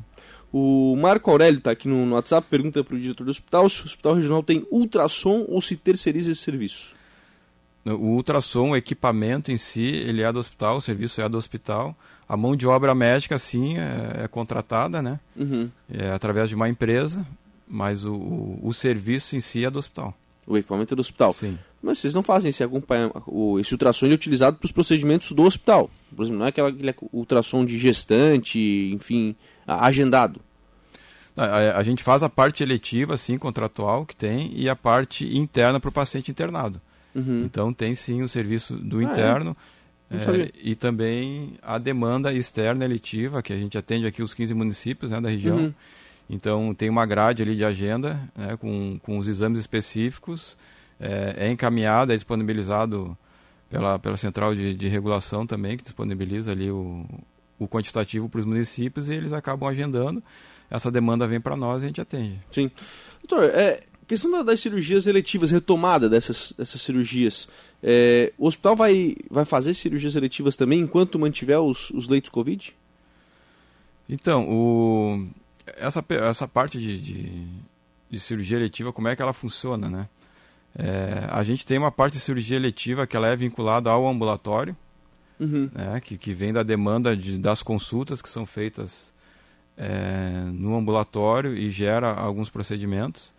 O 0.52 0.94
Marco 0.96 1.30
Aurélio 1.30 1.58
está 1.58 1.70
aqui 1.70 1.88
no, 1.88 2.14
WhatsApp, 2.14 2.46
pergunta 2.50 2.84
para 2.84 2.94
o 2.94 3.00
diretor 3.00 3.24
do 3.24 3.30
hospital 3.30 3.68
se 3.70 3.82
o 3.82 3.86
hospital 3.86 4.14
regional 4.14 4.42
tem 4.42 4.66
ultrassom 4.70 5.46
ou 5.48 5.62
se 5.62 5.76
terceiriza 5.76 6.30
esse 6.30 6.42
serviço. 6.42 6.94
O 7.84 8.14
ultrassom, 8.14 8.70
o 8.70 8.76
equipamento 8.76 9.50
em 9.50 9.56
si, 9.56 9.84
ele 9.84 10.22
é 10.22 10.30
do 10.30 10.38
hospital, 10.38 10.76
o 10.76 10.80
serviço 10.80 11.20
é 11.20 11.28
do 11.28 11.38
hospital. 11.38 11.96
A 12.28 12.36
mão 12.36 12.54
de 12.54 12.66
obra 12.66 12.94
médica, 12.94 13.38
sim, 13.38 13.76
é, 13.78 14.24
é 14.24 14.28
contratada, 14.28 15.02
né? 15.02 15.18
Uhum. 15.34 15.68
É 15.90 16.10
através 16.10 16.48
de 16.48 16.54
uma 16.54 16.68
empresa, 16.68 17.26
mas 17.66 18.04
o, 18.04 18.12
o, 18.12 18.60
o, 18.62 18.72
serviço 18.72 19.34
em 19.34 19.40
si 19.40 19.64
é 19.64 19.70
do 19.70 19.78
hospital. 19.78 20.14
O 20.46 20.56
equipamento 20.56 20.94
é 20.94 20.96
do 20.96 21.00
hospital? 21.00 21.32
Sim. 21.32 21.58
Mas 21.82 21.98
vocês 21.98 22.14
não 22.14 22.22
fazem 22.22 22.50
esse 22.50 22.62
acompanhamento. 22.62 23.24
Esse 23.58 23.74
ultrassom 23.74 24.06
é 24.06 24.10
utilizado 24.10 24.56
para 24.56 24.66
os 24.66 24.72
procedimentos 24.72 25.32
do 25.32 25.42
hospital. 25.42 25.90
Por 26.14 26.22
exemplo, 26.22 26.38
não 26.38 26.46
é 26.46 26.48
aquele 26.50 26.94
ultrassom 27.12 27.64
de 27.64 27.76
gestante, 27.76 28.90
enfim, 28.94 29.34
agendado. 29.66 30.40
A, 31.36 31.78
a, 31.78 31.82
gente 31.82 32.02
faz 32.02 32.22
a 32.22 32.28
parte 32.28 32.62
eletiva, 32.62 33.16
sim, 33.16 33.36
contratual 33.36 34.06
que 34.06 34.14
tem, 34.14 34.52
e 34.54 34.68
a 34.68 34.76
parte 34.76 35.36
interna 35.36 35.80
para 35.80 35.88
o 35.88 35.92
paciente 35.92 36.30
internado. 36.30 36.80
Uhum. 37.14 37.42
Então 37.44 37.72
tem 37.72 37.94
sim 37.94 38.22
o 38.22 38.28
serviço 38.28 38.76
do 38.76 38.98
ah, 38.98 39.02
é? 39.02 39.04
interno 39.04 39.56
é? 40.10 40.42
É, 40.42 40.50
e 40.62 40.74
também 40.74 41.54
a 41.62 41.78
demanda 41.78 42.32
externa 42.32 42.84
eletiva, 42.84 43.42
que 43.42 43.52
a 43.52 43.56
gente 43.56 43.78
atende 43.78 44.06
aqui 44.06 44.22
os 44.22 44.34
15 44.34 44.52
municípios 44.52 45.10
né, 45.10 45.20
da 45.20 45.30
região. 45.30 45.56
Uhum. 45.56 45.74
Então 46.28 46.74
tem 46.74 46.90
uma 46.90 47.06
grade 47.06 47.42
ali 47.42 47.56
de 47.56 47.64
agenda 47.64 48.20
né, 48.36 48.56
com, 48.58 48.98
com 49.02 49.18
os 49.18 49.26
exames 49.26 49.58
específicos 49.58 50.56
é, 51.02 51.46
é 51.46 51.50
encaminhado, 51.50 52.12
é 52.12 52.14
disponibilizado 52.14 53.18
pela, 53.68 53.98
pela 53.98 54.16
central 54.16 54.54
de, 54.54 54.72
de 54.74 54.86
regulação 54.86 55.46
também, 55.46 55.76
que 55.76 55.82
disponibiliza 55.82 56.52
ali 56.52 56.70
o, 56.70 57.04
o 57.58 57.66
quantitativo 57.66 58.28
para 58.28 58.40
os 58.40 58.46
municípios 58.46 59.08
e 59.08 59.14
eles 59.14 59.32
acabam 59.32 59.68
agendando. 59.68 60.22
Essa 60.70 60.90
demanda 60.90 61.26
vem 61.26 61.40
para 61.40 61.56
nós 61.56 61.82
e 61.82 61.84
a 61.84 61.88
gente 61.88 62.00
atende. 62.00 62.40
Sim. 62.50 62.70
Doutor, 63.26 63.50
é, 63.50 63.82
questão 64.06 64.44
das 64.44 64.60
cirurgias 64.60 65.06
eletivas, 65.06 65.50
retomada 65.50 66.08
dessas, 66.08 66.54
dessas 66.56 66.80
cirurgias. 66.80 67.48
É, 67.82 68.32
o 68.38 68.46
hospital 68.46 68.76
vai, 68.76 69.16
vai 69.28 69.44
fazer 69.44 69.74
cirurgias 69.74 70.14
eletivas 70.14 70.54
também 70.54 70.80
enquanto 70.80 71.18
mantiver 71.18 71.60
os, 71.60 71.90
os 71.90 72.08
leitos 72.08 72.30
Covid? 72.30 72.74
Então, 74.08 74.48
o, 74.48 75.26
essa, 75.76 76.04
essa 76.08 76.46
parte 76.46 76.78
de, 76.78 76.98
de, 76.98 77.46
de 78.10 78.20
cirurgia 78.20 78.56
eletiva, 78.56 78.92
como 78.92 79.08
é 79.08 79.16
que 79.16 79.22
ela 79.22 79.32
funciona, 79.32 79.88
né? 79.90 80.08
É, 80.78 81.26
a 81.30 81.42
gente 81.42 81.66
tem 81.66 81.78
uma 81.78 81.92
parte 81.92 82.14
de 82.14 82.20
cirurgia 82.20 82.56
eletiva 82.56 83.06
que 83.06 83.16
ela 83.16 83.28
é 83.28 83.36
vinculada 83.36 83.90
ao 83.90 84.06
ambulatório, 84.06 84.76
uhum. 85.38 85.70
né, 85.72 86.00
que, 86.00 86.16
que 86.16 86.32
vem 86.32 86.52
da 86.52 86.62
demanda 86.62 87.16
de, 87.16 87.38
das 87.38 87.62
consultas 87.62 88.22
que 88.22 88.28
são 88.28 88.46
feitas 88.46 89.12
é, 89.76 90.44
no 90.52 90.76
ambulatório 90.76 91.56
e 91.56 91.70
gera 91.70 92.12
alguns 92.12 92.48
procedimentos. 92.48 93.34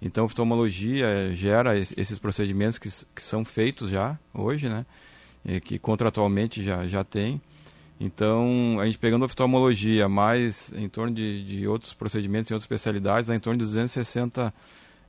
Então, 0.00 0.24
oftalmologia 0.24 1.32
gera 1.34 1.76
esses 1.76 2.18
procedimentos 2.18 2.78
que, 2.78 2.88
que 3.14 3.22
são 3.22 3.44
feitos 3.44 3.90
já 3.90 4.18
hoje, 4.32 4.68
né, 4.68 4.86
e 5.44 5.60
que 5.60 5.78
contratualmente 5.78 6.64
já, 6.64 6.86
já 6.86 7.04
tem. 7.04 7.40
Então, 8.00 8.78
a 8.80 8.86
gente 8.86 8.96
pegando 8.96 9.24
oftalmologia 9.24 10.08
mais 10.08 10.72
em 10.76 10.88
torno 10.88 11.12
de, 11.12 11.44
de 11.44 11.66
outros 11.66 11.92
procedimentos 11.92 12.48
e 12.48 12.54
outras 12.54 12.62
especialidades, 12.62 13.28
é 13.28 13.34
em 13.34 13.40
torno 13.40 13.58
de 13.58 13.64
260 13.64 14.54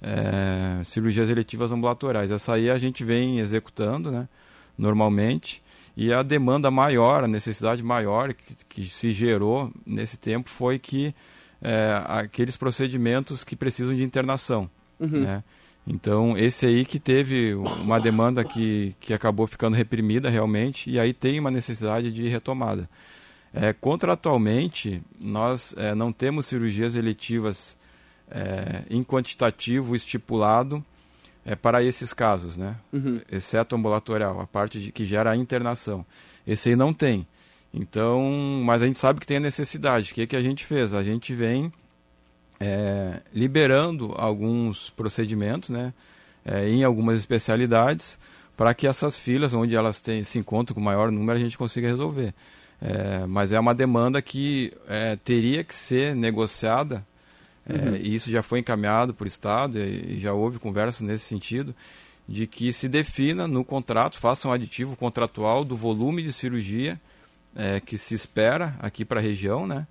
é, 0.01 0.84
cirurgias 0.84 1.29
eletivas 1.29 1.72
ambulatoriais. 1.72 2.32
Essa 2.32 2.53
aí 2.53 2.70
a 2.70 2.77
gente 2.77 3.03
vem 3.03 3.39
executando 3.39 4.12
né, 4.12 4.27
normalmente 4.77 5.62
e 5.96 6.13
a 6.13 6.24
demanda 6.24 6.72
maior, 6.72 7.25
a 7.25 7.27
necessidade 7.27 7.84
maior 7.84 8.34
que, 8.34 8.56
que 8.70 8.86
se 8.88 9.12
gerou 9.12 9.70
nesse 9.86 10.18
tempo 10.18 10.50
foi 10.50 10.79
que 10.79 11.13
é, 11.62 12.01
aqueles 12.08 12.56
procedimentos 12.56 13.44
que 13.44 13.56
precisam 13.56 13.94
de 13.94 14.01
internação. 14.01 14.70
Uhum. 14.98 15.22
Né? 15.22 15.44
Então, 15.86 16.38
esse 16.38 16.65
aí 16.65 16.86
que 16.86 17.00
teve 17.00 17.53
uma 17.53 18.00
demanda 18.00 18.44
que, 18.44 18.96
que 19.00 19.13
acabou 19.13 19.48
ficando 19.48 19.75
reprimida 19.75 20.29
realmente, 20.29 20.89
e 20.89 21.00
aí 21.00 21.13
tem 21.13 21.39
uma 21.39 21.51
necessidade 21.51 22.12
de 22.12 22.27
retomada. 22.29 22.89
É, 23.53 23.74
contratualmente, 23.74 25.01
nós 25.20 25.74
é, 25.75 25.96
não 25.96 26.13
temos 26.13 26.46
cirurgias 26.46 26.96
eletivas 26.96 27.75
é, 28.32 28.84
em 28.90 29.04
quantitativo 29.04 29.96
estipulado 29.96 30.84
é, 31.46 31.56
para 31.56 31.84
esses 31.84 32.14
casos, 32.14 32.58
né? 32.58 32.76
Uhum. 32.94 33.22
exceto 33.32 33.76
ambulatorial, 33.76 34.40
a 34.40 34.48
parte 34.48 34.80
de, 34.80 34.92
que 34.92 35.06
gera 35.06 35.32
a 35.32 35.36
internação. 35.36 36.06
Esse 36.46 36.70
aí 36.70 36.76
não 36.76 36.94
tem. 36.94 37.26
Então, 37.74 38.22
mas 38.64 38.82
a 38.82 38.86
gente 38.86 39.00
sabe 39.00 39.20
que 39.20 39.28
tem 39.28 39.38
a 39.38 39.42
necessidade. 39.42 40.12
O 40.12 40.16
que, 40.16 40.28
que 40.28 40.36
a 40.36 40.42
gente 40.42 40.66
fez? 40.66 40.94
A 40.94 41.04
gente 41.04 41.34
vem 41.34 41.72
é, 42.60 43.22
liberando 43.34 44.14
alguns 44.18 44.90
procedimentos 44.90 45.70
né, 45.70 45.94
é, 46.44 46.68
em 46.68 46.84
algumas 46.84 47.18
especialidades 47.20 48.20
para 48.58 48.74
que 48.74 48.86
essas 48.86 49.18
filas, 49.18 49.54
onde 49.54 49.76
elas 49.76 50.02
têm, 50.02 50.24
se 50.24 50.38
encontram 50.38 50.76
com 50.76 50.82
maior 50.82 51.12
número, 51.12 51.38
a 51.38 51.42
gente 51.42 51.58
consiga 51.58 51.88
resolver. 51.88 52.34
É, 52.82 53.26
mas 53.26 53.52
é 53.52 53.60
uma 53.60 53.74
demanda 53.74 54.22
que 54.22 54.74
é, 54.88 55.16
teria 55.16 55.64
que 55.64 55.76
ser 55.76 56.16
negociada 56.16 57.06
é, 57.70 57.90
uhum. 57.90 57.96
e 57.96 58.16
isso 58.16 58.32
já 58.32 58.42
foi 58.42 58.60
encaminhado 58.60 59.14
por 59.14 59.28
Estado 59.28 59.78
e, 59.78 60.16
e 60.16 60.20
já 60.20 60.34
houve 60.34 60.58
conversa 60.58 61.04
nesse 61.04 61.26
sentido 61.26 61.76
de 62.28 62.46
que 62.46 62.74
se 62.74 62.88
defina 62.88 63.48
no 63.48 63.64
contrato, 63.64 64.20
faça 64.20 64.48
um 64.48 64.52
aditivo 64.52 64.96
contratual 64.96 65.64
do 65.64 65.76
volume 65.76 66.22
de 66.22 66.34
cirurgia 66.34 67.00
é, 67.56 67.80
que 67.80 67.98
se 67.98 68.14
espera 68.14 68.76
aqui 68.80 69.04
para 69.04 69.20
a 69.20 69.24
região, 69.24 69.66
né? 69.66 69.88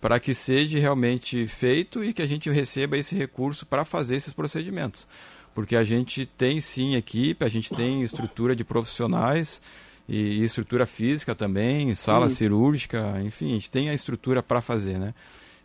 para 0.00 0.18
que 0.18 0.34
seja 0.34 0.78
realmente 0.78 1.46
feito 1.46 2.02
e 2.02 2.12
que 2.12 2.20
a 2.20 2.26
gente 2.26 2.50
receba 2.50 2.98
esse 2.98 3.14
recurso 3.14 3.64
para 3.64 3.84
fazer 3.84 4.16
esses 4.16 4.32
procedimentos. 4.32 5.06
Porque 5.54 5.76
a 5.76 5.84
gente 5.84 6.26
tem 6.26 6.60
sim 6.60 6.96
equipe, 6.96 7.44
a 7.44 7.48
gente 7.48 7.72
tem 7.72 8.02
estrutura 8.02 8.56
de 8.56 8.64
profissionais 8.64 9.62
e, 10.08 10.42
estrutura 10.44 10.84
física 10.84 11.34
também, 11.34 11.94
sala 11.94 12.28
sim. 12.28 12.34
cirúrgica, 12.34 13.20
enfim, 13.24 13.50
a 13.50 13.54
gente 13.54 13.70
tem 13.70 13.88
a 13.88 13.94
estrutura 13.94 14.42
para 14.42 14.60
fazer, 14.60 14.98
né? 14.98 15.14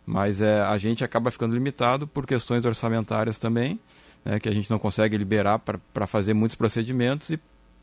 Mas 0.08 0.40
é, 0.40 0.62
a 0.62 0.78
gente 0.78 1.04
acaba 1.04 1.30
ficando 1.30 1.54
limitado 1.54 2.06
por 2.06 2.26
questões 2.26 2.64
orçamentárias 2.64 3.36
também, 3.36 3.78
né, 4.24 4.40
que 4.40 4.48
a 4.48 4.52
gente 4.52 4.70
não 4.70 4.78
consegue 4.78 5.18
liberar 5.18 5.58
para 5.58 6.06
fazer 6.06 6.32
muitos 6.32 6.56
procedimentos 6.56 7.28
e 7.28 7.38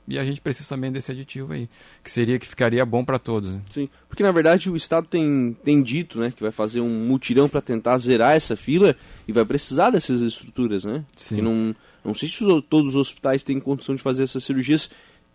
e 0.08 0.20
a 0.20 0.24
gente 0.24 0.40
precisa 0.40 0.70
também 0.70 0.92
desse 0.92 1.12
aditivo 1.12 1.54
aí, 1.54 1.68
que 2.04 2.12
seria 2.12 2.38
que 2.38 2.48
ficaria 2.48 2.86
bom 2.86 3.04
para 3.04 3.18
todos. 3.18 3.56
Né? 3.56 3.62
Sim, 3.72 3.90
porque 4.08 4.22
na 4.22 4.32
verdade 4.32 4.70
o 4.70 4.78
Estado 4.78 5.08
tem, 5.08 5.58
tem 5.64 5.82
dito 5.82 6.20
né, 6.20 6.32
que 6.32 6.44
vai 6.44 6.52
fazer 6.52 6.80
um 6.80 7.08
mutirão 7.08 7.50
para 7.50 7.60
tentar 7.60 7.98
zerar 7.98 8.36
essa 8.36 8.56
fila 8.56 8.96
e 9.28 9.32
vai 9.32 9.44
precisar 9.44 9.90
dessas 9.90 10.22
estruturas, 10.22 10.86
né? 10.86 11.04
Sim. 11.18 11.42
não, 11.42 11.76
não 12.04 12.14
sei 12.14 12.30
se 12.30 12.38
todos 12.70 12.94
os 12.94 12.96
hospitais 12.96 13.44
têm 13.44 13.60
condição 13.60 13.96
de 13.96 14.02
fazer 14.04 14.22
essas 14.22 14.44
cirurgias, 14.44 14.92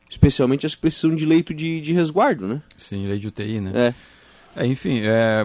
especialmente 0.09 0.65
as 0.67 0.77
que 0.77 0.83
precisam 0.83 1.17
de 1.17 1.27
leito 1.27 1.53
de, 1.53 1.81
de 1.81 1.93
resguardo, 1.93 2.47
né? 2.47 2.63
Sim, 2.77 3.09
leito 3.09 3.23
de 3.23 3.27
UTI, 3.27 3.61
né? 3.61 3.73
É. 3.75 3.95
É, 4.57 4.67
enfim, 4.67 5.01
é, 5.03 5.45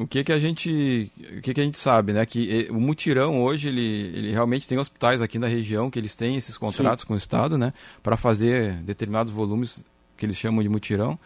o 0.00 0.06
que 0.06 0.24
que 0.24 0.32
a 0.32 0.38
gente 0.38 1.12
o 1.36 1.42
que 1.42 1.52
que 1.52 1.60
a 1.60 1.64
gente 1.64 1.78
sabe 1.78 2.14
né 2.14 2.24
que 2.24 2.66
o 2.70 2.80
mutirão 2.80 3.42
hoje 3.42 3.68
ele, 3.68 4.10
ele 4.14 4.32
realmente 4.32 4.66
tem 4.66 4.78
hospitais 4.78 5.20
aqui 5.20 5.38
na 5.38 5.46
região 5.46 5.90
que 5.90 5.98
eles 5.98 6.16
têm 6.16 6.36
esses 6.36 6.56
contratos 6.56 7.02
Sim. 7.02 7.08
com 7.08 7.14
o 7.14 7.18
estado 7.18 7.58
né 7.58 7.74
para 8.02 8.16
fazer 8.16 8.76
determinados 8.76 9.30
volumes 9.30 9.80
que 10.16 10.24
eles 10.24 10.38
chamam 10.38 10.62
de 10.62 10.70
mutirão 10.70 11.18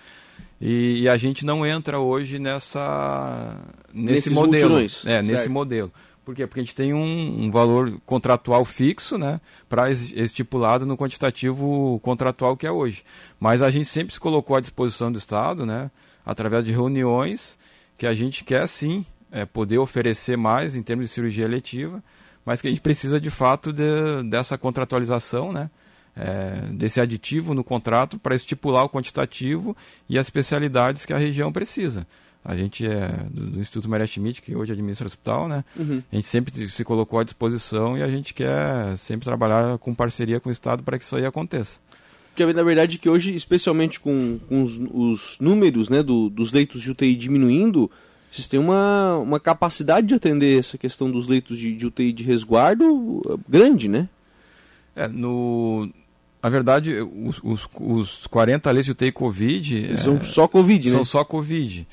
e, 0.60 1.02
e 1.02 1.08
a 1.08 1.16
gente 1.16 1.46
não 1.46 1.64
entra 1.64 2.00
hoje 2.00 2.40
nessa 2.40 3.56
nesse 3.92 4.14
Nesses 4.14 4.32
modelo 4.32 4.70
mutirões. 4.70 5.06
é 5.06 5.22
nesse 5.22 5.36
certo. 5.36 5.52
modelo 5.52 5.92
por 6.24 6.34
quê? 6.34 6.46
Porque 6.46 6.60
a 6.60 6.62
gente 6.62 6.74
tem 6.74 6.94
um, 6.94 7.44
um 7.44 7.50
valor 7.50 8.00
contratual 8.06 8.64
fixo, 8.64 9.18
né, 9.18 9.42
para 9.68 9.90
estipulado 9.90 10.86
no 10.86 10.96
quantitativo 10.96 12.00
contratual 12.02 12.56
que 12.56 12.66
é 12.66 12.70
hoje. 12.70 13.04
Mas 13.38 13.60
a 13.60 13.70
gente 13.70 13.84
sempre 13.84 14.14
se 14.14 14.18
colocou 14.18 14.56
à 14.56 14.60
disposição 14.60 15.12
do 15.12 15.18
Estado, 15.18 15.66
né, 15.66 15.90
através 16.24 16.64
de 16.64 16.72
reuniões, 16.72 17.58
que 17.96 18.06
a 18.06 18.14
gente 18.14 18.44
quer 18.44 18.66
sim 18.66 19.04
é, 19.30 19.44
poder 19.44 19.78
oferecer 19.78 20.36
mais 20.36 20.74
em 20.74 20.82
termos 20.82 21.06
de 21.06 21.12
cirurgia 21.12 21.44
eletiva, 21.44 22.02
mas 22.44 22.60
que 22.60 22.68
a 22.68 22.70
gente 22.70 22.80
precisa 22.80 23.20
de 23.20 23.30
fato 23.30 23.72
de, 23.72 24.22
dessa 24.28 24.56
contratualização, 24.56 25.52
né? 25.52 25.70
É, 26.16 26.68
desse 26.70 27.00
aditivo 27.00 27.54
no 27.54 27.64
contrato 27.64 28.20
para 28.20 28.36
estipular 28.36 28.84
o 28.84 28.88
quantitativo 28.88 29.76
e 30.08 30.16
as 30.16 30.26
especialidades 30.26 31.04
que 31.04 31.12
a 31.12 31.18
região 31.18 31.50
precisa. 31.50 32.06
A 32.44 32.54
gente 32.54 32.86
é 32.86 33.08
do, 33.30 33.50
do 33.52 33.58
Instituto 33.58 33.88
Maria 33.88 34.06
Schmidt, 34.06 34.42
que 34.42 34.54
hoje 34.54 34.70
administra 34.70 35.06
o 35.06 35.08
hospital, 35.08 35.48
né? 35.48 35.64
Uhum. 35.76 36.02
A 36.12 36.14
gente 36.14 36.28
sempre 36.28 36.68
se 36.68 36.84
colocou 36.84 37.18
à 37.18 37.24
disposição 37.24 37.98
e 37.98 38.02
a 38.02 38.08
gente 38.08 38.34
quer 38.34 38.96
sempre 38.98 39.24
trabalhar 39.24 39.78
com 39.78 39.92
parceria 39.94 40.38
com 40.38 40.50
o 40.50 40.52
Estado 40.52 40.82
para 40.82 40.98
que 40.98 41.04
isso 41.04 41.16
aí 41.16 41.24
aconteça. 41.24 41.80
Porque 42.34 42.52
na 42.52 42.64
verdade 42.64 42.98
que 42.98 43.08
hoje, 43.08 43.32
especialmente 43.32 44.00
com, 44.00 44.40
com 44.48 44.64
os, 44.64 44.80
os, 44.92 45.36
números 45.38 45.88
né, 45.88 46.02
do, 46.02 46.28
dos 46.28 46.50
leitos 46.50 46.82
de 46.82 46.90
UTI 46.90 47.14
diminuindo, 47.14 47.88
vocês 48.30 48.48
têm 48.48 48.58
uma, 48.58 49.16
uma 49.18 49.38
capacidade 49.38 50.08
de 50.08 50.14
atender 50.14 50.58
essa 50.58 50.76
questão 50.76 51.08
dos 51.08 51.28
leitos 51.28 51.56
de, 51.56 51.76
de 51.76 51.86
UTI 51.86 52.12
de 52.12 52.24
resguardo 52.24 53.22
eh, 53.24 53.36
grande, 53.48 53.88
né? 53.88 54.08
É, 54.96 55.06
no... 55.06 55.88
Na 56.42 56.50
verdade, 56.50 56.92
os, 57.00 57.40
os, 57.42 57.68
os 57.80 58.26
40 58.26 58.68
leitos 58.72 58.86
de 58.86 58.90
UTI 58.90 59.12
Covid... 59.12 59.92
É, 59.92 59.96
são 59.96 60.20
só 60.20 60.48
Covid, 60.48 60.90
são 60.90 60.98
né? 60.98 61.04
São 61.04 61.20
só 61.20 61.24
Covid. 61.24 61.86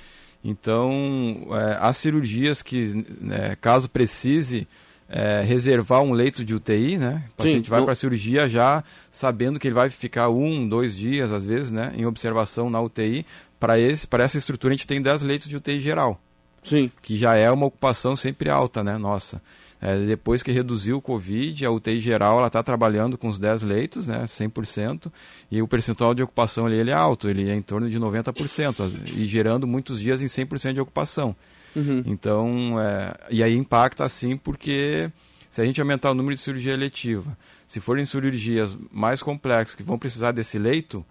Então, 0.43 1.48
é, 1.51 1.77
as 1.79 1.98
cirurgias 1.98 2.63
que, 2.63 3.05
né, 3.21 3.55
caso 3.62 3.88
precise 3.88 4.67
é, 5.12 5.44
reservar 5.44 6.01
um 6.01 6.13
leito 6.13 6.44
de 6.44 6.56
UTI, 6.56 6.98
né? 6.98 7.24
O 7.34 7.38
paciente 7.38 7.65
Sim, 7.65 7.70
vai 7.70 7.84
para 7.84 7.91
a 7.91 7.96
cirurgia 7.96 8.48
já 8.48 8.82
sabendo 9.12 9.60
que 9.60 9.68
ele 9.68 9.75
vai 9.75 9.89
ficar 9.89 10.30
um, 10.30 10.68
dois 10.68 10.96
dias, 10.96 11.32
às 11.34 11.44
vezes, 11.46 11.70
né? 11.70 11.91
Em 11.98 12.06
observação 12.06 12.70
na 12.70 12.80
UTI. 12.80 13.25
Para 13.60 13.77
essa 13.77 14.38
estrutura, 14.38 14.74
a 14.74 14.77
gente 14.77 14.88
tem 14.88 15.01
10 15.01 15.22
leitos 15.22 15.48
de 15.48 15.56
UTI 15.56 15.80
geral. 15.80 16.20
Sim. 16.63 16.89
Que 17.01 17.18
já 17.18 17.36
é 17.36 17.51
uma 17.51 17.65
ocupação 17.65 18.15
sempre 18.15 18.50
alta, 18.50 18.84
né? 18.84 18.98
Nossa. 18.98 19.41
É, 19.81 19.97
depois 20.05 20.43
que 20.43 20.51
reduziu 20.51 20.97
o 20.97 21.01
Covid, 21.01 21.65
a 21.65 21.71
UTI 21.71 22.00
geral 22.00 22.38
ela 22.38 22.47
está 22.47 22.61
trabalhando 22.61 23.17
com 23.17 23.27
os 23.27 23.39
10 23.39 23.63
leitos, 23.63 24.05
né, 24.05 24.25
100%, 24.25 25.11
e 25.50 25.59
o 25.59 25.67
percentual 25.67 26.13
de 26.13 26.21
ocupação 26.21 26.67
ali 26.67 26.77
ele 26.77 26.91
é 26.91 26.93
alto, 26.93 27.27
ele 27.27 27.50
é 27.50 27.55
em 27.55 27.63
torno 27.63 27.89
de 27.89 28.00
90%, 28.00 28.91
e 29.15 29.25
gerando 29.25 29.65
muitos 29.65 30.00
dias 30.00 30.21
em 30.21 30.27
100% 30.27 30.73
de 30.73 30.79
ocupação. 30.79 31.35
Uhum. 31.75 32.03
Então, 32.05 32.79
é, 32.79 33.13
e 33.31 33.41
aí 33.41 33.55
impacta 33.55 34.03
assim 34.03 34.38
porque 34.38 35.09
se 35.50 35.61
a 35.61 35.65
gente 35.65 35.81
aumentar 35.81 36.11
o 36.11 36.13
número 36.13 36.35
de 36.35 36.41
cirurgia 36.41 36.73
eletiva, 36.73 37.35
se 37.67 37.79
forem 37.79 38.05
cirurgias 38.05 38.77
mais 38.91 39.23
complexas 39.23 39.75
que 39.75 39.81
vão 39.81 39.97
precisar 39.97 40.31
desse 40.31 40.59
leito, 40.59 41.03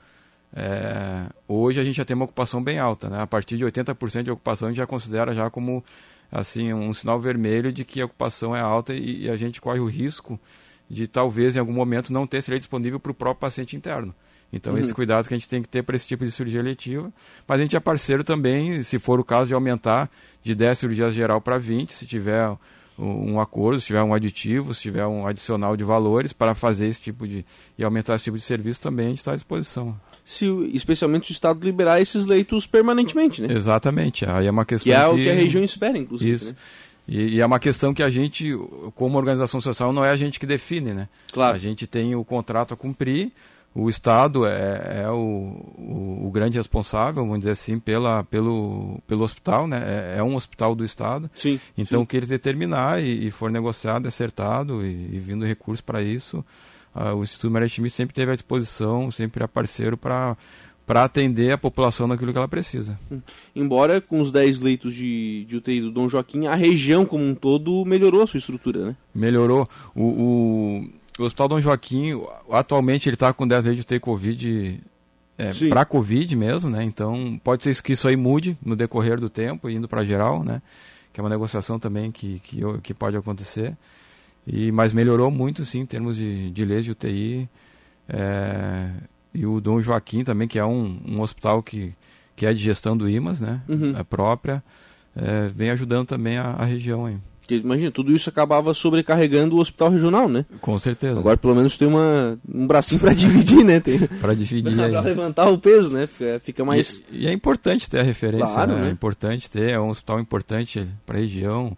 é, 0.55 1.27
hoje 1.49 1.81
a 1.81 1.85
gente 1.85 1.97
já 1.97 2.05
tem 2.05 2.15
uma 2.15 2.25
ocupação 2.25 2.63
bem 2.63 2.79
alta, 2.79 3.09
né? 3.09 3.21
A 3.21 3.27
partir 3.27 3.57
de 3.57 3.65
80% 3.65 4.23
de 4.23 4.31
ocupação 4.31 4.69
a 4.69 4.71
gente 4.71 4.79
já 4.79 4.87
considera 4.87 5.33
já 5.33 5.49
como 5.49 5.85
assim 6.31 6.73
um 6.73 6.93
sinal 6.95 7.21
vermelho 7.21 7.73
de 7.73 7.85
que 7.85 8.01
a 8.01 8.05
ocupação 8.05 8.55
é 8.55 8.61
alta 8.61 8.95
e, 8.95 9.25
e 9.25 9.31
a 9.31 9.37
gente 9.37 9.61
corre 9.61 9.81
o 9.81 9.87
risco 9.87 10.39
de 10.89 11.07
talvez 11.07 11.57
em 11.57 11.61
algum 11.61 11.73
momento 11.73 12.13
não 12.13 12.27
ter 12.27 12.39
esse 12.39 12.51
leito 12.51 12.63
disponível 12.63 12.99
para 12.99 13.13
o 13.13 13.15
próprio 13.15 13.41
paciente 13.41 13.77
interno. 13.77 14.15
Então, 14.53 14.73
uhum. 14.73 14.81
esse 14.81 14.93
cuidado 14.93 15.29
que 15.29 15.35
a 15.35 15.37
gente 15.37 15.49
tem 15.49 15.63
que 15.63 15.69
ter 15.69 15.83
para 15.83 15.95
esse 15.95 16.07
tipo 16.07 16.25
de 16.25 16.31
cirurgia 16.31 16.59
eletiva. 16.59 17.13
Mas 17.47 17.61
a 17.61 17.63
gente 17.63 17.77
é 17.77 17.81
parceiro 17.81 18.25
também, 18.25 18.83
se 18.83 18.99
for 18.99 19.21
o 19.21 19.25
caso 19.25 19.47
de 19.47 19.55
aumentar 19.55 20.11
de 20.43 20.55
10 20.55 20.79
cirurgias 20.79 21.15
geral 21.15 21.41
para 21.41 21.57
20, 21.57 21.93
se 21.93 22.05
tiver 22.05 22.51
um 22.99 23.41
acordo, 23.41 23.81
se 23.81 23.87
tiver 23.87 24.03
um 24.03 24.13
aditivo, 24.13 24.75
se 24.75 24.83
tiver 24.83 25.07
um 25.07 25.27
adicional 25.27 25.77
de 25.77 25.85
valores 25.85 26.33
para 26.33 26.55
fazer 26.55 26.87
esse 26.87 27.01
tipo 27.01 27.27
de. 27.27 27.45
e 27.79 27.85
aumentar 27.85 28.17
esse 28.17 28.25
tipo 28.25 28.37
de 28.37 28.43
serviço 28.43 28.81
também, 28.81 29.07
a 29.07 29.09
gente 29.11 29.19
está 29.19 29.33
à 29.33 29.37
disposição. 29.37 29.99
Se, 30.25 30.47
especialmente 30.73 31.27
se 31.27 31.33
o 31.33 31.35
Estado 31.35 31.65
liberar 31.65 32.01
esses 32.01 32.27
leitos 32.27 32.67
permanentemente, 32.67 33.43
né? 33.43 33.53
Exatamente. 33.53 34.25
Aí 34.29 34.47
é 34.47 34.51
uma 34.51 34.65
questão. 34.65 34.93
Que 34.93 34.99
é 34.99 35.07
o 35.07 35.15
que 35.15 35.31
a 35.31 35.35
região 35.35 35.65
espera, 35.65 35.99
inclusive. 35.99 36.33
Isso. 36.33 36.51
Né? 36.51 36.57
E, 37.09 37.37
e, 37.37 37.41
é 37.41 37.47
uma 37.47 37.59
questão 37.59 37.93
que 37.93 38.03
a 38.03 38.09
gente, 38.09 38.53
como 38.95 39.19
organização 39.19 39.61
social, 39.61 39.93
não 39.93 40.05
é 40.05 40.11
a 40.11 40.17
gente 40.17 40.39
que 40.39 40.47
define, 40.47 40.95
né? 40.95 41.09
Claro. 41.33 41.57
A 41.57 41.59
gente 41.59 41.87
tem 41.87 42.15
o 42.15 42.25
contrato 42.25 42.73
a 42.73 42.77
cumprir, 42.77 43.33
o 43.75 43.89
Estado 43.89 44.47
é, 44.47 45.03
é 45.05 45.11
o, 45.11 45.15
o, 45.79 46.27
o, 46.27 46.31
grande 46.31 46.59
responsável, 46.59 47.23
vamos 47.23 47.39
dizer 47.39 47.53
assim, 47.53 47.79
pela, 47.79 48.25
pelo, 48.25 49.01
pelo 49.07 49.23
hospital, 49.23 49.67
né? 49.67 50.15
É, 50.15 50.19
é 50.19 50.23
um 50.23 50.35
hospital 50.35 50.75
do 50.75 50.85
Estado. 50.85 51.31
Sim. 51.35 51.61
Então, 51.79 52.01
sim. 52.01 52.05
o 52.05 52.07
que 52.07 52.17
eles 52.17 52.29
determinar 52.29 53.03
e, 53.03 53.29
e 53.29 53.31
for 53.31 53.51
negociado, 53.51 54.07
acertado 54.09 54.85
e, 54.85 55.11
e 55.13 55.19
vindo 55.19 55.45
recurso 55.45 55.85
para 55.85 56.03
isso, 56.03 56.45
uh, 56.95 57.15
o 57.17 57.23
Instituto 57.23 57.51
Maritime 57.51 57.91
sempre 57.91 58.15
teve 58.15 58.33
à 58.33 58.35
disposição, 58.35 59.11
sempre 59.11 59.43
é 59.43 59.47
parceiro 59.47 59.97
para 59.97 60.37
para 60.91 61.05
atender 61.05 61.53
a 61.53 61.59
população 61.59 62.09
naquilo 62.09 62.33
que 62.33 62.39
ela 62.39 62.49
precisa. 62.49 62.99
Embora 63.55 64.01
com 64.01 64.21
os 64.21 64.33
10 64.33 64.59
leitos 64.59 64.93
de, 64.93 65.45
de 65.45 65.55
UTI 65.55 65.83
do 65.83 65.93
Dom 65.93 66.09
Joaquim, 66.09 66.49
a 66.49 66.57
região 66.57 67.07
como 67.07 67.25
um 67.25 67.33
todo 67.33 67.85
melhorou 67.85 68.25
a 68.25 68.27
sua 68.27 68.39
estrutura, 68.39 68.87
né? 68.87 68.97
Melhorou. 69.15 69.69
O, 69.95 70.03
o, 70.03 70.91
o 71.17 71.23
Hospital 71.23 71.47
Dom 71.47 71.61
Joaquim, 71.61 72.21
atualmente 72.51 73.09
ele 73.09 73.15
está 73.15 73.33
com 73.33 73.47
10 73.47 73.67
leitos 73.67 73.85
de 73.85 73.87
UTI 73.87 74.01
Covid 74.01 74.81
é, 75.39 75.69
para 75.69 75.85
Covid 75.85 76.35
mesmo, 76.35 76.69
né? 76.69 76.83
Então 76.83 77.41
pode 77.45 77.63
ser 77.63 77.83
que 77.83 77.93
isso 77.93 78.09
aí 78.09 78.17
mude 78.17 78.59
no 78.61 78.75
decorrer 78.75 79.21
do 79.21 79.31
tempo, 79.31 79.71
indo 79.71 79.87
para 79.87 80.03
geral, 80.03 80.43
né? 80.43 80.61
Que 81.13 81.21
é 81.21 81.23
uma 81.23 81.31
negociação 81.31 81.79
também 81.79 82.11
que, 82.11 82.41
que, 82.41 82.61
que 82.83 82.93
pode 82.93 83.17
acontecer. 83.17 83.77
E, 84.47 84.73
mas 84.73 84.93
melhorou 84.93 85.31
muito, 85.31 85.65
sim, 85.65 85.81
em 85.81 85.87
termos 85.87 86.17
de, 86.17 86.51
de 86.51 86.65
leis 86.65 86.85
de 86.85 86.91
UTI. 86.91 87.49
É, 88.09 88.91
e 89.35 89.47
o 89.47 89.61
Dom 89.61 89.81
Joaquim 89.81 90.25
também, 90.25 90.49
que 90.49 90.59
é 90.59 90.65
um, 90.65 91.01
um 91.07 91.21
hospital 91.21 91.63
que, 91.63 91.93
que 92.35 92.47
é 92.47 92.53
de 92.53 92.63
gestão 92.63 92.97
do 92.97 93.09
IMAS, 93.09 93.41
né? 93.41 93.61
Uhum. 93.69 93.97
É 93.97 94.03
própria, 94.03 94.63
é, 95.15 95.49
vem 95.49 95.71
ajudando 95.71 96.07
também 96.07 96.37
a, 96.37 96.51
a 96.51 96.65
região 96.65 97.07
aí. 97.07 97.17
Imagina, 97.55 97.91
tudo 97.91 98.13
isso 98.13 98.29
acabava 98.29 98.73
sobrecarregando 98.75 99.57
o 99.57 99.61
hospital 99.61 99.91
regional, 99.91 100.29
né? 100.29 100.45
Com 100.61 100.79
certeza. 100.79 101.19
Agora 101.19 101.37
pelo 101.37 101.55
menos 101.55 101.77
tem 101.77 101.89
uma, 101.89 102.39
um 102.49 102.67
bracinho 102.67 103.01
para 103.01 103.13
dividir, 103.15 103.65
né? 103.65 103.81
para 104.21 104.35
dividir. 104.35 104.77
Para 104.77 105.01
levantar 105.01 105.49
o 105.49 105.59
peso, 105.59 105.93
né? 105.93 106.07
Fica, 106.07 106.41
fica 106.45 106.65
mais. 106.65 107.03
E, 107.11 107.25
e, 107.25 107.27
é 107.27 107.33
importante 107.33 107.91
ter 107.91 108.01
a 108.01 108.03
referência, 108.03 108.47
claro, 108.47 108.75
né? 108.75 108.83
né? 108.83 108.89
É 108.89 108.93
importante 108.93 109.51
ter, 109.51 109.71
é 109.71 109.81
um 109.81 109.89
hospital 109.89 110.21
importante 110.21 110.87
para 111.05 111.19
a 111.19 111.21
região. 111.21 111.77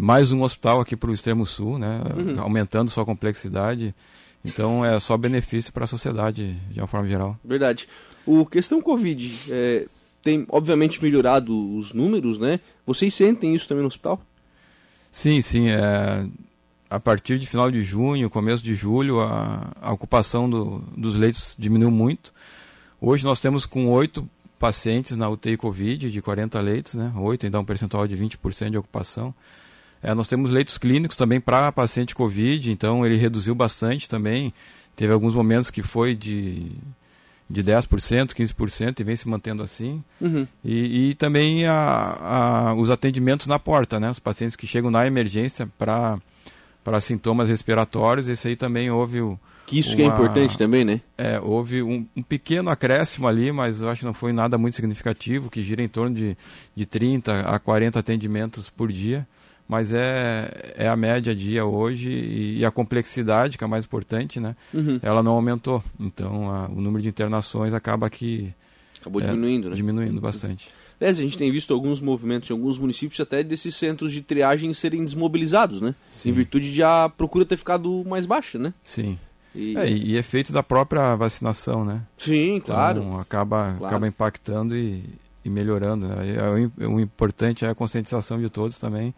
Mais 0.00 0.32
um 0.32 0.42
hospital 0.42 0.80
aqui 0.80 0.96
para 0.96 1.10
o 1.10 1.14
extremo 1.14 1.46
sul, 1.46 1.78
né? 1.78 2.00
Uhum. 2.16 2.40
Aumentando 2.40 2.90
sua 2.90 3.04
complexidade. 3.04 3.94
Então 4.44 4.84
é 4.84 4.98
só 5.00 5.16
benefício 5.16 5.72
para 5.72 5.84
a 5.84 5.88
sociedade 5.88 6.54
de 6.70 6.80
uma 6.80 6.86
forma 6.86 7.08
geral. 7.08 7.38
Verdade. 7.44 7.88
O 8.24 8.46
questão 8.46 8.80
Covid 8.80 9.52
é, 9.52 9.86
tem 10.22 10.46
obviamente 10.48 11.02
melhorado 11.02 11.76
os 11.76 11.92
números, 11.92 12.38
né? 12.38 12.60
Vocês 12.86 13.12
sentem 13.14 13.54
isso 13.54 13.68
também 13.68 13.82
no 13.82 13.88
hospital? 13.88 14.20
Sim, 15.10 15.40
sim. 15.40 15.68
É, 15.68 16.26
a 16.88 17.00
partir 17.00 17.38
de 17.38 17.46
final 17.46 17.70
de 17.70 17.82
junho, 17.82 18.30
começo 18.30 18.62
de 18.62 18.74
julho, 18.74 19.20
a, 19.20 19.72
a 19.80 19.92
ocupação 19.92 20.48
do, 20.48 20.78
dos 20.96 21.16
leitos 21.16 21.56
diminuiu 21.58 21.90
muito. 21.90 22.32
Hoje 23.00 23.24
nós 23.24 23.40
temos 23.40 23.66
com 23.66 23.88
oito 23.88 24.28
pacientes 24.58 25.16
na 25.16 25.28
UTI 25.28 25.56
Covid, 25.56 26.10
de 26.10 26.22
40 26.22 26.60
leitos, 26.60 26.94
né? 26.94 27.12
Oito, 27.16 27.46
então 27.46 27.60
um 27.60 27.64
percentual 27.64 28.06
de 28.06 28.16
20% 28.16 28.70
de 28.70 28.78
ocupação. 28.78 29.34
É, 30.06 30.14
nós 30.14 30.28
temos 30.28 30.52
leitos 30.52 30.78
clínicos 30.78 31.16
também 31.16 31.40
para 31.40 31.72
paciente 31.72 32.14
Covid, 32.14 32.70
então 32.70 33.04
ele 33.04 33.16
reduziu 33.16 33.56
bastante 33.56 34.08
também. 34.08 34.54
Teve 34.94 35.12
alguns 35.12 35.34
momentos 35.34 35.68
que 35.68 35.82
foi 35.82 36.14
de, 36.14 36.70
de 37.50 37.64
10%, 37.64 38.28
15% 38.28 39.00
e 39.00 39.02
vem 39.02 39.16
se 39.16 39.28
mantendo 39.28 39.64
assim. 39.64 40.04
Uhum. 40.20 40.46
E, 40.64 41.10
e, 41.10 41.14
também 41.14 41.66
a, 41.66 41.72
a, 42.20 42.74
os 42.74 42.88
atendimentos 42.88 43.48
na 43.48 43.58
porta, 43.58 43.98
né? 43.98 44.08
Os 44.08 44.20
pacientes 44.20 44.54
que 44.54 44.64
chegam 44.64 44.92
na 44.92 45.08
emergência 45.08 45.68
para 45.76 46.20
sintomas 47.00 47.48
respiratórios, 47.48 48.28
esse 48.28 48.46
aí 48.46 48.54
também 48.54 48.88
houve 48.88 49.20
o. 49.20 49.36
Que 49.66 49.80
isso 49.80 49.88
uma, 49.88 49.96
que 49.96 50.02
é 50.02 50.06
importante 50.06 50.56
também, 50.56 50.84
né? 50.84 51.00
É, 51.18 51.40
houve 51.40 51.82
um, 51.82 52.06
um, 52.14 52.22
pequeno 52.22 52.70
acréscimo 52.70 53.26
ali, 53.26 53.50
mas 53.50 53.80
eu 53.80 53.88
acho 53.88 53.98
que 53.98 54.06
não 54.06 54.14
foi 54.14 54.32
nada 54.32 54.56
muito 54.56 54.76
significativo, 54.76 55.50
que 55.50 55.62
gira 55.62 55.82
em 55.82 55.88
torno 55.88 56.14
de, 56.14 56.38
de 56.76 56.86
30 56.86 57.40
a 57.40 57.58
40 57.58 57.98
atendimentos 57.98 58.70
por 58.70 58.92
dia 58.92 59.26
mas 59.68 59.92
é, 59.92 60.74
é 60.76 60.88
a 60.88 60.96
média 60.96 61.34
dia 61.34 61.64
hoje 61.64 62.08
e, 62.08 62.58
e, 62.58 62.64
a 62.64 62.70
complexidade, 62.70 63.58
que 63.58 63.64
é 63.64 63.66
a 63.66 63.68
mais 63.68 63.84
importante, 63.84 64.38
né? 64.38 64.54
Uhum. 64.72 65.00
Ela 65.02 65.22
não 65.22 65.32
aumentou. 65.32 65.82
Então 65.98 66.50
a, 66.50 66.66
o 66.66 66.80
número 66.80 67.02
de 67.02 67.08
internações 67.08 67.74
acaba 67.74 68.08
que. 68.08 68.52
Acabou 69.00 69.20
é, 69.20 69.26
diminuindo, 69.26 69.70
né? 69.70 69.74
Diminuindo 69.74 70.20
bastante. 70.20 70.68
Aliás, 71.00 71.18
a 71.18 71.22
gente 71.22 71.36
tem 71.36 71.50
visto 71.52 71.74
alguns 71.74 72.00
movimentos 72.00 72.48
em 72.48 72.52
alguns 72.52 72.78
municípios 72.78 73.20
até 73.20 73.42
desses 73.42 73.76
centros 73.76 74.12
de 74.12 74.22
triagem 74.22 74.72
serem 74.72 75.04
desmobilizados, 75.04 75.80
né? 75.80 75.94
Sim. 76.10 76.30
Em 76.30 76.32
virtude 76.32 76.72
de 76.72 76.82
a 76.82 77.10
procura 77.14 77.44
ter 77.44 77.56
ficado 77.56 78.02
mais 78.06 78.24
baixa, 78.24 78.58
né? 78.58 78.72
Sim. 78.82 79.18
E... 79.54 79.76
É, 79.76 79.90
e 79.90 80.16
efeito 80.16 80.52
da 80.52 80.62
própria 80.62 81.14
vacinação, 81.16 81.84
né? 81.84 82.02
Sim, 82.16 82.56
então, 82.56 82.74
claro. 82.74 83.18
Acaba, 83.18 83.74
claro. 83.78 83.86
acaba 83.86 84.08
impactando 84.08 84.76
e, 84.76 85.02
e 85.44 85.50
melhorando. 85.50 86.06
Né? 86.08 86.34
É, 86.34 86.86
o 86.86 86.98
importante 86.98 87.64
é 87.64 87.68
a 87.68 87.74
conscientização 87.74 88.40
de 88.40 88.48
todos 88.48 88.78
também 88.78 89.14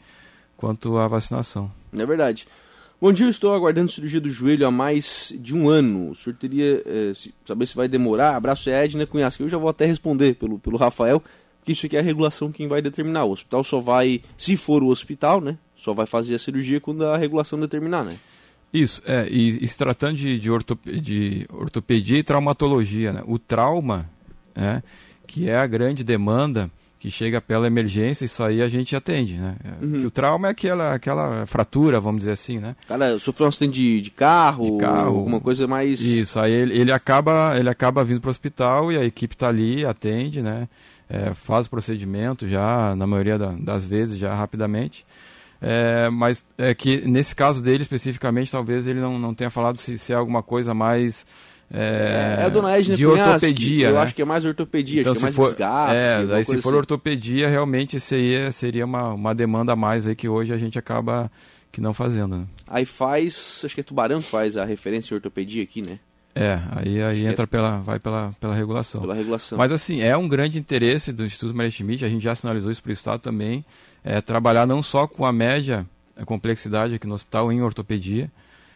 quanto 0.59 0.99
à 0.99 1.09
vacinação. 1.09 1.71
É 1.97 2.05
verdade. 2.05 2.47
Bom 3.01 3.13
dia, 3.13 3.27
eu 3.27 3.31
estou 3.31 3.55
aguardando 3.55 3.93
cirurgia 3.93 4.21
do 4.21 4.29
joelho 4.29 4.67
há 4.67 4.73
mais 4.73 5.33
de 5.39 5.55
um 5.55 5.69
ano. 5.69 6.11
O 6.11 6.17
senhor 6.17 6.35
teria 6.35 6.83
é, 6.85 7.13
saber 7.47 7.65
se 7.65 7.77
vai 7.77 7.87
demorar? 7.87 8.35
Abraço 8.35 8.69
é 8.69 8.85
Edna 8.85 9.07
Cunhasca. 9.07 9.43
Eu 9.43 9.49
já 9.49 9.57
vou 9.57 9.71
até 9.71 9.87
responder 9.87 10.35
pelo, 10.35 10.59
pelo 10.59 10.77
Rafael, 10.77 11.23
que 11.65 11.71
isso 11.71 11.87
aqui 11.87 11.97
é 11.97 12.01
a 12.01 12.03
regulação 12.03 12.51
quem 12.51 12.67
vai 12.67 12.83
determinar. 12.83 13.25
O 13.25 13.31
hospital 13.31 13.63
só 13.63 13.81
vai, 13.81 14.21
se 14.37 14.57
for 14.57 14.83
o 14.83 14.89
hospital, 14.89 15.41
né? 15.41 15.57
Só 15.77 15.95
vai 15.95 16.07
fazer 16.07 16.35
a 16.35 16.39
cirurgia 16.41 16.81
quando 16.81 17.05
a 17.07 17.17
regulação 17.17 17.59
determinar, 17.61 18.05
né? 18.05 18.19
Isso, 18.73 19.01
é, 19.07 19.29
e, 19.31 19.65
e 19.65 19.69
se 19.69 19.79
tratando 19.79 20.17
de, 20.17 20.39
de, 20.41 20.51
ortopedia, 20.51 21.01
de 21.01 21.47
ortopedia 21.51 22.19
e 22.19 22.23
traumatologia, 22.25 23.13
né? 23.13 23.23
O 23.27 23.39
trauma, 23.39 24.11
né, 24.57 24.83
que 25.25 25.49
é 25.49 25.57
a 25.57 25.67
grande 25.69 26.03
demanda, 26.03 26.69
que 26.99 27.11
chega 27.11 27.41
pela 27.41 27.67
emergência, 27.67 28.25
isso 28.25 28.43
aí 28.43 28.61
a 28.61 28.69
gente 28.69 28.97
atende, 28.97 29.37
né? 29.37 29.55
Uhum. 29.81 30.01
Que 30.01 30.07
o 30.07 30.11
trauma 30.11 30.49
é 30.49 30.51
aquela, 30.51 30.95
aquela 30.95 31.47
fratura, 31.47 32.01
vamos 32.01 32.21
dizer 32.21 32.33
assim, 32.33 32.59
né? 32.59 32.75
Cara, 32.89 33.19
sofreu 33.21 33.47
um 33.47 33.49
acidente 33.49 33.75
de, 33.75 34.01
de 34.01 34.11
carro, 34.11 34.65
de 34.65 34.79
carro, 34.79 35.19
alguma 35.19 35.41
coisa 35.41 35.67
mais... 35.67 36.01
Isso, 36.01 36.41
aí 36.41 36.53
ele, 36.53 36.77
ele 36.77 36.91
acaba, 36.91 37.57
ele 37.57 37.71
acaba 37.71 38.05
vindo 38.05 38.21
para 38.21 38.29
o 38.29 38.31
hospital 38.31 38.91
e 38.91 38.97
a 38.97 39.05
equipe 39.05 39.35
está 39.35 39.49
ali, 39.49 39.87
atende, 39.87 40.43
né? 40.43 40.69
É, 41.09 41.33
faz 41.33 41.67
o 41.67 41.71
procedimento 41.71 42.49
já, 42.49 42.95
na 42.97 43.07
maioria 43.07 43.39
da, 43.39 43.53
das 43.53 43.85
vezes, 43.85 44.19
já 44.19 44.35
rapidamente. 44.35 45.07
É, 45.61 46.09
mas 46.11 46.45
é 46.57 46.75
que 46.75 47.01
nesse 47.09 47.35
caso 47.35 47.63
dele 47.63 47.83
especificamente, 47.83 48.51
talvez 48.51 48.87
ele 48.87 49.01
não, 49.01 49.19
não 49.19 49.35
tenha 49.35 49.51
falado 49.51 49.77
se, 49.79 49.99
se 49.99 50.13
é 50.13 50.17
alguma 50.17 50.43
coisa 50.43 50.75
mais 50.75 51.27
é, 51.71 52.39
é 52.41 52.45
a 52.45 52.49
dona 52.49 52.79
Edna 52.79 52.97
de 52.97 53.05
Cunhasque, 53.05 53.31
ortopedia. 53.31 53.89
Eu 53.89 53.95
né? 53.95 54.01
acho 54.01 54.15
que 54.15 54.23
é 54.23 54.25
mais 54.25 54.45
ortopedia, 54.45 55.01
então, 55.01 55.13
acho 55.13 55.21
que 55.21 55.25
é 55.25 55.27
mais 55.27 55.37
for, 55.37 55.45
desgaste. 55.45 55.97
É, 55.97 56.37
aí 56.37 56.45
se 56.45 56.57
for 56.63 56.71
assim. 56.71 56.79
ortopedia, 56.79 57.49
realmente 57.49 57.99
aí 58.15 58.35
é, 58.35 58.51
seria 58.51 58.85
uma, 58.85 59.13
uma 59.13 59.35
demanda 59.35 59.75
a 59.75 59.77
mais 59.77 60.07
aí 60.07 60.15
que 60.15 60.29
hoje 60.29 60.53
a 60.53 60.59
gente 60.59 60.79
acaba 60.79 61.31
que 61.71 61.81
não 61.81 61.93
fazendo. 61.93 62.39
Né? 62.39 62.47
Aí 62.67 62.87
faz, 62.87 63.63
acho 63.65 63.75
que 63.75 63.81
é 63.81 63.85
Tubarão 63.85 64.19
que 64.19 64.31
faz 64.31 64.57
a 64.57 64.65
referência 64.65 65.13
em 65.13 65.17
ortopedia 65.17 65.63
aqui, 65.63 65.83
né? 65.83 65.99
É, 66.35 66.59
aí, 66.77 67.03
aí 67.03 67.27
entra 67.27 67.45
é... 67.45 67.47
pela, 67.47 67.79
vai 67.81 67.99
pela, 67.99 68.33
pela 68.41 68.55
regulação. 68.55 69.01
Pela 69.01 69.15
regulação. 69.15 69.59
Mas 69.59 69.73
assim, 69.73 70.01
é 70.01 70.17
um 70.17 70.29
grande 70.29 70.59
interesse 70.59 71.13
do 71.13 71.27
Instituto 71.27 71.55
Maria 71.55 71.71
Schmidt, 71.71 72.05
a 72.05 72.09
gente 72.09 72.23
já 72.23 72.35
sinalizou 72.35 72.71
isso 72.71 72.83
para 72.83 72.91
o 72.91 72.93
Estado 72.93 73.21
também, 73.21 73.65
é 74.03 74.21
trabalhar 74.21 74.67
não 74.67 74.83
só 74.83 75.07
com 75.07 75.27
a 75.27 75.33
média 75.33 75.87
a 76.17 76.25
complexidade 76.25 76.95
aqui 76.95 77.07
no 77.07 77.15
hospital 77.15 77.53
em 77.53 77.63
ortopedia, 77.63 78.31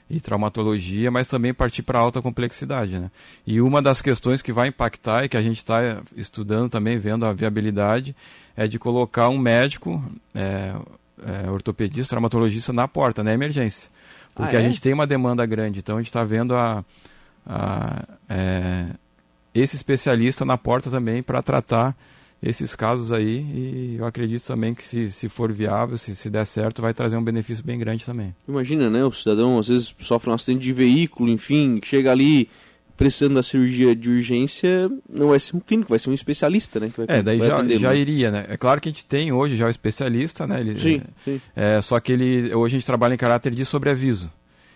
e 0.09 0.21
traumatologia, 0.21 1.11
mas 1.11 1.29
também 1.29 1.55
partir 1.55 1.83
para 1.83 1.99
alta 1.99 2.21
complexidade. 2.21 2.99
Né? 2.99 3.11
E 3.47 3.61
uma 3.61 3.81
das 3.81 4.03
questões 4.03 4.43
que 4.43 4.53
vai 4.53 4.69
impactar 4.69 5.25
e 5.25 5.29
que 5.29 5.37
a 5.37 5.43
gente 5.43 5.59
está 5.59 6.03
estudando 6.17 6.71
também, 6.71 6.99
vendo 6.99 7.25
a 7.25 7.33
viabilidade, 7.33 8.15
é 8.57 8.67
de 8.67 8.79
colocar 8.79 9.29
um 9.29 9.39
médico, 9.39 10.03
é, 10.35 10.75
é, 11.27 11.51
ortopedista, 11.51 12.11
traumatologista 12.11 12.73
na 12.73 12.87
porta, 12.87 13.23
na 13.23 13.33
emergência. 13.33 13.89
Porque 14.35 14.57
ah, 14.57 14.61
é? 14.61 14.63
a 14.63 14.67
gente 14.67 14.81
tem 14.81 14.93
uma 14.93 15.07
demanda 15.07 15.45
grande, 15.47 15.81
então 15.81 15.97
a 15.97 16.01
gente 16.01 16.09
está 16.09 16.25
vendo 16.25 16.55
a, 16.55 16.85
a 17.47 18.03
esse 19.55 19.77
especialista 19.77 20.45
na 20.45 20.57
porta 20.57 20.91
também 20.91 21.23
para 21.23 21.43
tratar 21.43 21.95
esses 22.43 22.75
casos 22.75 23.13
aí 23.13 23.47
e 23.55 23.97
eu 23.99 24.05
acredito 24.05 24.45
também 24.45 24.75
que 24.75 24.83
se, 24.83 25.11
se 25.13 25.29
for 25.29 25.53
viável, 25.53 25.97
se, 25.97 26.17
se 26.17 26.29
der 26.29 26.45
certo, 26.45 26.83
vai 26.83 26.93
trazer 26.93 27.17
um 27.17 27.23
benefício 27.23 27.65
bem 27.65 27.79
grande 27.79 28.05
também. 28.05 28.35
Imagina, 28.49 28.91
né? 28.91 29.05
O 29.05 29.13
cidadão 29.13 29.59
às 29.59 29.69
vezes 29.69 29.95
sofre 30.01 30.31
um 30.31 30.35
acidente 30.35 30.61
de 30.61 30.73
veículo, 30.73 31.29
enfim, 31.31 31.81
chega 31.85 32.11
ali 32.11 32.49
precisando 32.97 33.35
da 33.35 33.43
cirurgia 33.43 33.97
de 33.97 34.09
urgência, 34.09 34.91
não 35.09 35.29
vai 35.29 35.41
ser 35.41 35.57
um 35.57 35.61
clínico, 35.61 35.89
vai 35.89 35.99
ser 35.99 36.11
um 36.11 36.15
especialista, 36.15 36.79
né? 36.79 36.93
Vai, 36.97 37.07
é, 37.09 37.23
daí 37.23 37.39
já, 37.39 37.67
já 37.79 37.95
iria, 37.95 38.31
né? 38.31 38.47
É 38.49 38.57
claro 38.57 38.81
que 38.81 38.89
a 38.89 38.93
gente 38.93 39.05
tem 39.05 39.33
hoje 39.33 39.57
já 39.57 39.67
o 39.67 39.71
especialista, 39.71 40.47
né? 40.47 40.61
Ele, 40.61 40.79
sim, 40.79 41.03
sim. 41.25 41.41
É, 41.57 41.81
só 41.81 41.99
que 41.99 42.13
ele, 42.13 42.55
hoje 42.55 42.77
a 42.77 42.79
gente 42.79 42.87
trabalha 42.87 43.15
em 43.15 43.19
caráter 43.19 43.53
de 43.55 43.65
sobreaviso. 43.65 44.31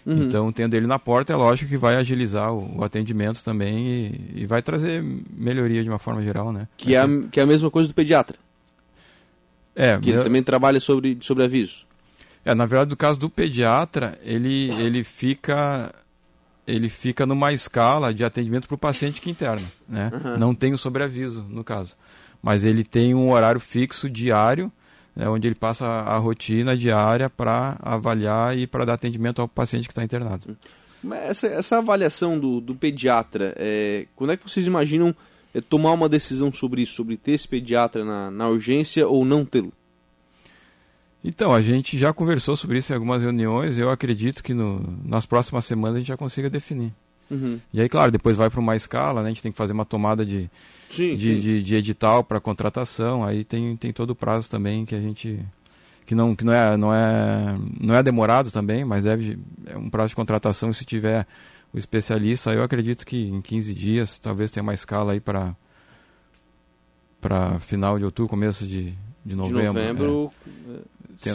Uhum. 0.06 0.22
Então, 0.22 0.52
tendo 0.52 0.74
ele 0.74 0.86
na 0.86 1.00
porta, 1.00 1.32
é 1.32 1.36
lógico 1.36 1.68
que 1.68 1.76
vai 1.76 1.96
agilizar 1.96 2.54
o, 2.54 2.78
o 2.78 2.84
atendimento 2.84 3.42
também 3.42 3.86
e, 3.86 4.42
e, 4.42 4.46
vai 4.46 4.62
trazer 4.62 5.02
melhoria 5.36 5.82
de 5.82 5.90
uma 5.90 5.98
forma 5.98 6.22
geral, 6.22 6.52
né? 6.52 6.68
Que, 6.76 6.94
é, 6.94 7.00
a, 7.00 7.08
que 7.32 7.40
é 7.40 7.42
a 7.42 7.46
mesma 7.46 7.68
coisa 7.72 7.88
do 7.88 7.94
pediatra. 7.94 8.38
É, 9.74 9.98
que 9.98 10.10
ele 10.10 10.22
também 10.22 10.42
trabalha 10.42 10.78
sobre, 10.78 11.18
sobre 11.20 11.44
aviso. 11.44 11.84
É, 12.44 12.54
na 12.54 12.64
verdade, 12.64 12.90
no 12.90 12.96
caso 12.96 13.18
do 13.18 13.28
pediatra, 13.28 14.16
ele, 14.22 14.70
ele 14.80 15.02
fica 15.02 15.92
ele 16.66 16.88
fica 16.88 17.26
numa 17.26 17.52
escala 17.52 18.12
de 18.12 18.24
atendimento 18.24 18.66
para 18.66 18.74
o 18.74 18.78
paciente 18.78 19.20
que 19.20 19.30
interna, 19.30 19.70
né? 19.88 20.10
Uhum. 20.12 20.36
Não 20.36 20.54
tem 20.54 20.72
o 20.72 20.78
sobreaviso, 20.78 21.44
no 21.48 21.62
caso. 21.62 21.96
Mas 22.42 22.64
ele 22.64 22.84
tem 22.84 23.14
um 23.14 23.30
horário 23.30 23.60
fixo 23.60 24.10
diário 24.10 24.70
né, 25.16 25.28
onde 25.28 25.48
ele 25.48 25.54
passa 25.54 25.86
a 25.86 26.18
rotina 26.18 26.76
diária 26.76 27.30
para 27.30 27.78
avaliar 27.80 28.56
e 28.56 28.66
para 28.66 28.84
dar 28.84 28.94
atendimento 28.94 29.40
ao 29.40 29.48
paciente 29.48 29.88
que 29.88 29.92
está 29.92 30.04
internado. 30.04 30.56
Essa, 31.24 31.46
essa 31.46 31.78
avaliação 31.78 32.38
do, 32.38 32.60
do 32.60 32.74
pediatra, 32.74 33.54
é, 33.56 34.06
quando 34.14 34.32
é 34.32 34.36
que 34.36 34.48
vocês 34.48 34.66
imaginam 34.66 35.14
é, 35.54 35.60
tomar 35.60 35.92
uma 35.92 36.08
decisão 36.08 36.52
sobre 36.52 36.82
isso, 36.82 36.94
sobre 36.94 37.16
ter 37.16 37.32
esse 37.32 37.48
pediatra 37.48 38.04
na, 38.04 38.30
na 38.30 38.48
urgência 38.48 39.08
ou 39.08 39.24
não 39.24 39.44
tê-lo? 39.44 39.72
Então, 41.24 41.52
a 41.52 41.60
gente 41.62 41.98
já 41.98 42.12
conversou 42.12 42.56
sobre 42.56 42.78
isso 42.78 42.92
em 42.92 42.94
algumas 42.94 43.22
reuniões. 43.22 43.78
Eu 43.78 43.90
acredito 43.90 44.44
que 44.44 44.54
no, 44.54 44.80
nas 45.04 45.26
próximas 45.26 45.64
semanas 45.64 45.96
a 45.96 45.98
gente 45.98 46.08
já 46.08 46.16
consiga 46.16 46.48
definir. 46.48 46.92
Uhum. 47.30 47.60
E 47.72 47.80
aí, 47.80 47.88
claro, 47.88 48.10
depois 48.10 48.36
vai 48.36 48.48
para 48.48 48.60
uma 48.60 48.76
escala, 48.76 49.22
né? 49.22 49.28
A 49.28 49.30
gente 49.30 49.42
tem 49.42 49.52
que 49.52 49.58
fazer 49.58 49.72
uma 49.72 49.84
tomada 49.84 50.24
de, 50.24 50.50
sim, 50.90 51.16
de, 51.16 51.34
sim. 51.34 51.40
de, 51.40 51.62
de, 51.62 51.74
edital 51.74 52.22
para 52.22 52.40
contratação. 52.40 53.24
Aí 53.24 53.44
tem, 53.44 53.76
tem 53.76 53.92
todo 53.92 54.10
o 54.10 54.14
prazo 54.14 54.50
também 54.50 54.84
que 54.84 54.94
a 54.94 55.00
gente 55.00 55.40
que 56.04 56.14
não 56.14 56.36
que 56.36 56.44
não 56.44 56.52
é 56.52 56.76
não 56.76 56.94
é 56.94 57.56
não 57.80 57.94
é 57.94 58.02
demorado 58.02 58.50
também, 58.50 58.84
mas 58.84 59.02
deve 59.02 59.38
é 59.66 59.76
um 59.76 59.90
prazo 59.90 60.10
de 60.10 60.16
contratação 60.16 60.72
se 60.72 60.84
tiver 60.84 61.26
o 61.72 61.78
especialista. 61.78 62.52
Eu 62.52 62.62
acredito 62.62 63.04
que 63.04 63.28
em 63.28 63.40
15 63.40 63.74
dias 63.74 64.18
talvez 64.18 64.50
tenha 64.50 64.62
uma 64.62 64.74
escala 64.74 65.12
aí 65.12 65.20
para 65.20 65.54
para 67.20 67.58
final 67.58 67.98
de 67.98 68.04
outubro, 68.04 68.30
começo 68.30 68.64
de, 68.66 68.94
de 69.24 69.34
novembro. 69.34 69.60
De 69.60 69.66
novembro. 69.66 70.32
É. 71.26 71.32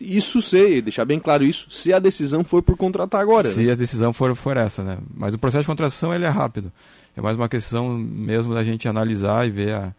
Isso 0.00 0.42
sei, 0.42 0.82
deixar 0.82 1.04
bem 1.04 1.18
claro 1.18 1.44
isso, 1.44 1.70
se 1.70 1.92
a 1.92 1.98
decisão 1.98 2.42
for 2.42 2.62
por 2.62 2.76
contratar 2.76 3.20
agora. 3.20 3.48
Se 3.48 3.64
né? 3.64 3.72
a 3.72 3.74
decisão 3.74 4.12
for, 4.12 4.34
for 4.34 4.56
essa, 4.56 4.82
né? 4.82 4.98
Mas 5.14 5.34
o 5.34 5.38
processo 5.38 5.62
de 5.62 5.66
contratação 5.66 6.14
ele 6.14 6.24
é 6.24 6.28
rápido. 6.28 6.72
É 7.16 7.20
mais 7.20 7.36
uma 7.36 7.48
questão 7.48 7.96
mesmo 7.96 8.54
da 8.54 8.64
gente 8.64 8.88
analisar 8.88 9.46
e 9.46 9.50
ver 9.50 9.74
a, 9.74 9.94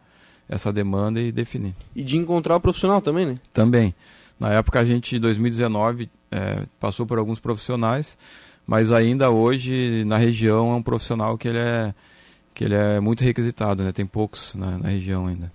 essa 0.49 0.71
demanda 0.71 1.21
e 1.21 1.31
definir. 1.31 1.73
E 1.95 2.03
de 2.03 2.17
encontrar 2.17 2.55
o 2.55 2.60
profissional 2.60 3.01
também, 3.01 3.25
né? 3.25 3.38
Também. 3.53 3.95
Na 4.39 4.51
época 4.51 4.79
a 4.79 4.86
gente, 4.86 5.15
em 5.15 5.19
2019, 5.19 6.10
é, 6.31 6.63
passou 6.79 7.05
por 7.05 7.17
alguns 7.17 7.39
profissionais, 7.39 8.17
mas 8.67 8.91
ainda 8.91 9.29
hoje 9.29 10.03
na 10.05 10.17
região 10.17 10.73
é 10.73 10.75
um 10.75 10.84
profissional 10.84 11.38
que 11.38 11.47
ele 11.47 11.60
é, 11.60 11.93
que 12.53 12.65
ele 12.65 12.75
é 12.75 12.99
muito 12.99 13.23
requisitado, 13.23 13.84
né? 13.84 13.91
Tem 13.91 14.05
poucos 14.05 14.53
na, 14.55 14.77
na 14.77 14.89
região 14.89 15.27
ainda. 15.27 15.51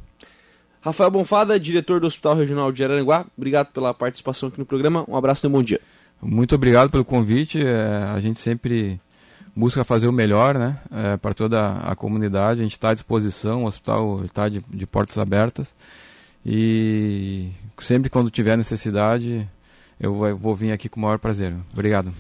Rafael 0.81 1.11
Bonfada, 1.11 1.61
diretor 1.61 2.01
do 2.01 2.07
Hospital 2.07 2.37
Regional 2.37 2.73
de 2.73 2.83
Araranguá, 2.83 3.27
obrigado 3.37 3.69
pela 3.73 3.93
participação 3.93 4.49
aqui 4.49 4.59
no 4.59 4.65
programa. 4.65 5.05
Um 5.07 5.15
abraço 5.15 5.45
e 5.45 5.49
um 5.49 5.53
bom 5.53 5.63
dia. 5.63 5.81
Muito 6.23 6.55
obrigado 6.55 6.91
pelo 6.91 7.05
convite. 7.05 7.63
É, 7.65 8.05
a 8.15 8.19
gente 8.21 8.41
sempre 8.41 8.99
busca 9.55 9.85
fazer 9.85 10.09
o 10.09 10.13
melhor 10.13 10.57
né, 10.57 10.79
é, 10.91 11.17
para 11.19 11.35
toda 11.35 11.77
a 11.79 11.95
comunidade. 11.95 12.61
A 12.61 12.63
gente 12.63 12.73
está 12.73 12.91
à 12.91 12.95
disposição, 12.95 13.65
o 13.65 13.67
hospital 13.67 14.25
está 14.25 14.49
de, 14.49 14.65
de 14.69 14.87
portas 14.87 15.19
abertas. 15.19 15.75
E 16.45 17.51
sempre 17.79 18.09
quando 18.09 18.31
tiver 18.31 18.57
necessidade, 18.57 19.47
eu 19.99 20.15
vou 20.37 20.57
vir 20.57 20.73
aqui 20.73 20.89
com 20.89 20.99
o 20.99 21.03
maior 21.03 21.19
prazer. 21.19 21.55
Obrigado. 21.73 22.11